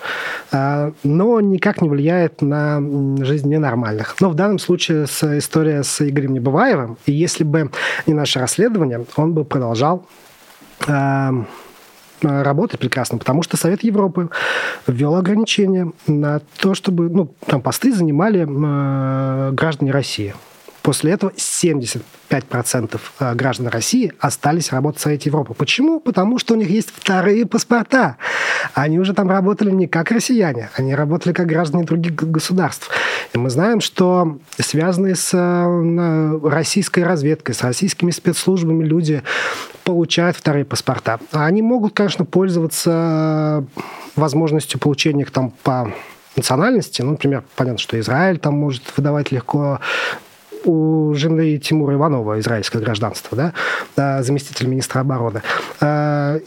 [0.52, 2.80] а, но никак не влияет на
[3.26, 4.16] жизнь ненормальных.
[4.20, 7.72] Но в данном случае с, история с Игорем Небываевым, и если бы
[8.06, 10.06] не наше расследование, он бы продолжал
[10.88, 11.34] а,
[12.22, 14.30] работать прекрасно, потому что Совет Европы
[14.86, 20.34] ввел ограничения на то, чтобы ну, там посты занимали э, граждане России.
[20.86, 25.56] После этого 75% э, граждан России остались работать в Совете Европы.
[25.56, 26.00] Почему?
[26.00, 28.18] Потому что у них есть вторые паспорта.
[28.76, 32.92] Они уже там работали не как россияне, они работали как граждане других государств.
[33.34, 39.24] И мы знаем, что связанные с э, российской разведкой, с российскими спецслужбами люди
[39.86, 41.20] получают вторые паспорта.
[41.32, 43.82] Они могут, конечно, пользоваться э,
[44.16, 45.92] возможностью получения их там по
[46.36, 47.02] национальности.
[47.02, 49.80] Ну, например, понятно, что Израиль там может выдавать легко
[50.66, 53.54] у жены Тимура Иванова израильское гражданство,
[53.96, 55.42] да, заместитель министра обороны.
[55.82, 56.40] А,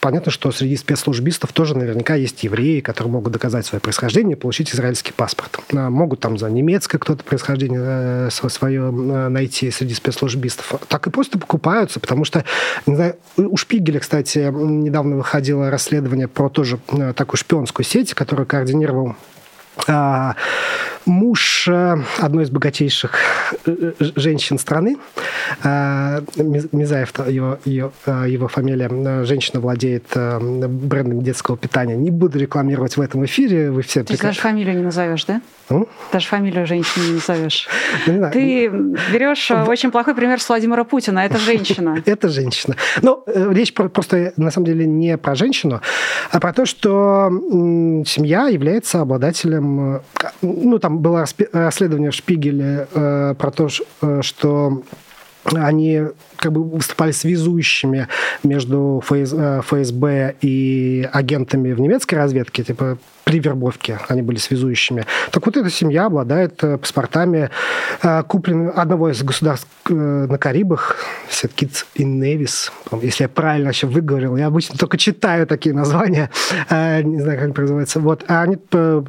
[0.00, 4.74] понятно, что среди спецслужбистов тоже наверняка есть евреи, которые могут доказать свое происхождение и получить
[4.74, 5.58] израильский паспорт.
[5.72, 10.74] А, могут там за немецкое кто-то происхождение э, свое э, найти среди спецслужбистов.
[10.88, 12.44] Так и просто покупаются, потому что
[12.86, 18.46] не знаю, у Шпигеля, кстати, недавно выходило расследование про тоже э, такую шпионскую сеть, которую
[18.46, 19.16] координировал
[21.08, 23.14] муж э, одной из богатейших
[23.66, 24.96] э, э, женщин страны,
[25.64, 31.96] Мизаев, его, его, его фамилия, женщина владеет брендом детского питания.
[31.96, 33.70] Не буду рекламировать в этом эфире.
[33.70, 34.20] Вы все Ты приказ...
[34.20, 35.40] даже фамилию не назовешь, да?
[36.12, 37.68] Даже фамилию женщины не назовешь.
[38.06, 38.68] Ну, Ты
[39.12, 41.20] берешь очень плохой пример с Владимира Путина.
[41.20, 42.02] Это женщина.
[42.06, 42.76] Это женщина.
[43.02, 45.80] Но речь просто на самом деле не про женщину,
[46.30, 47.30] а про то, что
[48.06, 50.02] семья является обладателем,
[50.42, 53.68] ну там было расследование в Шпигеле э, про то,
[54.02, 54.82] э, что
[55.44, 56.02] они
[56.36, 58.08] как бы выступали связующими
[58.42, 62.98] между ФСБ э, и агентами в немецкой разведке, типа
[63.28, 65.04] при вербовке они были связующими.
[65.32, 67.50] Так вот эта семья обладает э, паспортами
[68.02, 70.96] э, купленными одного из государств на Карибах,
[71.30, 72.72] Сеткиц и Невис,
[73.02, 74.36] если я правильно вообще выговорил.
[74.36, 76.30] Я обычно только читаю такие названия,
[76.70, 78.00] не знаю, как это называется.
[78.00, 78.24] Вот.
[78.28, 78.58] А они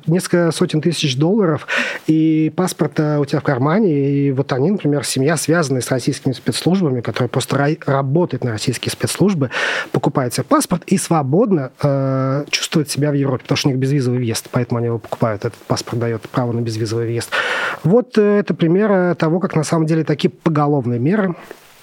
[0.07, 1.67] несколько сотен тысяч долларов,
[2.07, 7.01] и паспорт у тебя в кармане, и вот они, например, семья, связанная с российскими спецслужбами,
[7.01, 9.49] который просто работает на российские спецслужбы,
[9.91, 14.08] покупает себе паспорт и свободно э, чувствует себя в Европе, потому что у них безвизовый
[14.09, 15.45] безвизовый въезд, поэтому они его покупают.
[15.45, 17.29] Этот паспорт дает право на безвизовый въезд.
[17.83, 21.35] Вот э, это пример того, как на самом деле такие поголовные меры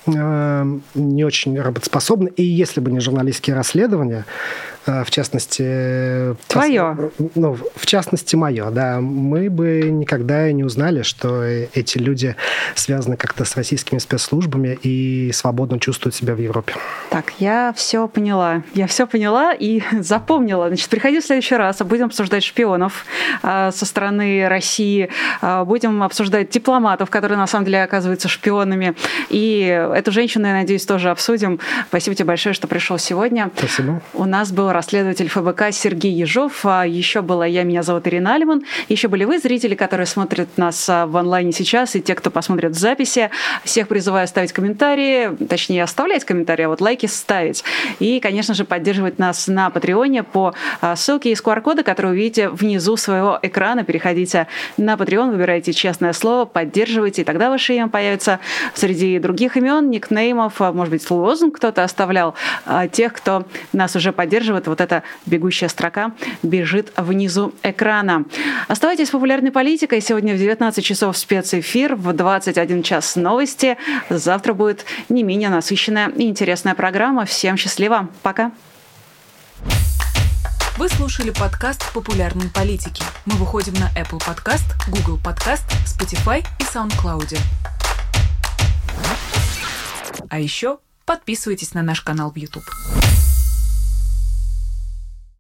[0.07, 2.31] э, не очень работоспособны.
[2.37, 6.37] И если бы не журналистские расследования, э, в частности...
[6.47, 7.11] Твое.
[7.35, 9.01] Ну, в частности, мое, да.
[9.01, 12.37] Мы бы никогда не узнали, что эти люди
[12.75, 16.75] связаны как-то с российскими спецслужбами и свободно чувствуют себя в Европе.
[17.11, 18.63] Так, я все поняла.
[18.75, 20.69] Я все поняла и запомнила.
[20.69, 23.05] Значит, приходи в следующий раз, а будем обсуждать шпионов
[23.43, 25.09] э, со стороны России,
[25.43, 28.95] э, будем обсуждать дипломатов, которые на самом деле оказываются шпионами.
[29.31, 29.63] И
[29.95, 31.59] эту женщину, я надеюсь, тоже обсудим.
[31.89, 33.51] Спасибо тебе большое, что пришел сегодня.
[33.57, 34.01] Спасибо.
[34.15, 36.67] У нас был расследователь ФБК Сергей Ежов.
[36.67, 38.63] А еще была я, меня зовут Ирина Алиман.
[38.91, 42.73] Еще были вы, зрители, которые смотрят нас а, в онлайне сейчас, и те, кто посмотрит
[42.73, 43.31] в записи.
[43.65, 47.65] Всех призываю ставить комментарии, точнее, оставлять комментарии, а вот лайки ставить.
[48.01, 50.53] И, конечно же, поддерживать нас на Патреоне по
[50.83, 53.83] а, ссылке из QR-кода, который увидите внизу своего экрана.
[53.83, 54.47] Переходите
[54.77, 58.41] на Patreon, выбирайте честное слово, поддерживайте, и тогда ваше имя появится
[58.75, 62.35] среди других имен, никнеймов, может быть, лозунг кто-то оставлял.
[62.93, 66.13] Тех, кто нас уже поддерживает, вот эта бегущая строка
[66.43, 68.25] бежит внизу экрана.
[68.69, 70.01] Оставайтесь с популярной политикой.
[70.01, 73.77] Сегодня в 19 часов спецэфир, в 21 час новости.
[74.11, 77.25] Завтра будет не менее насыщенная и интересная программа.
[77.25, 78.09] Всем счастливо.
[78.23, 78.53] Пока.
[80.79, 83.03] Вы слушали подкаст «Популярной политики».
[83.25, 87.39] Мы выходим на Apple Podcast, Google Podcast, Spotify и SoundCloud.
[90.29, 92.65] А еще подписывайтесь на наш канал в YouTube.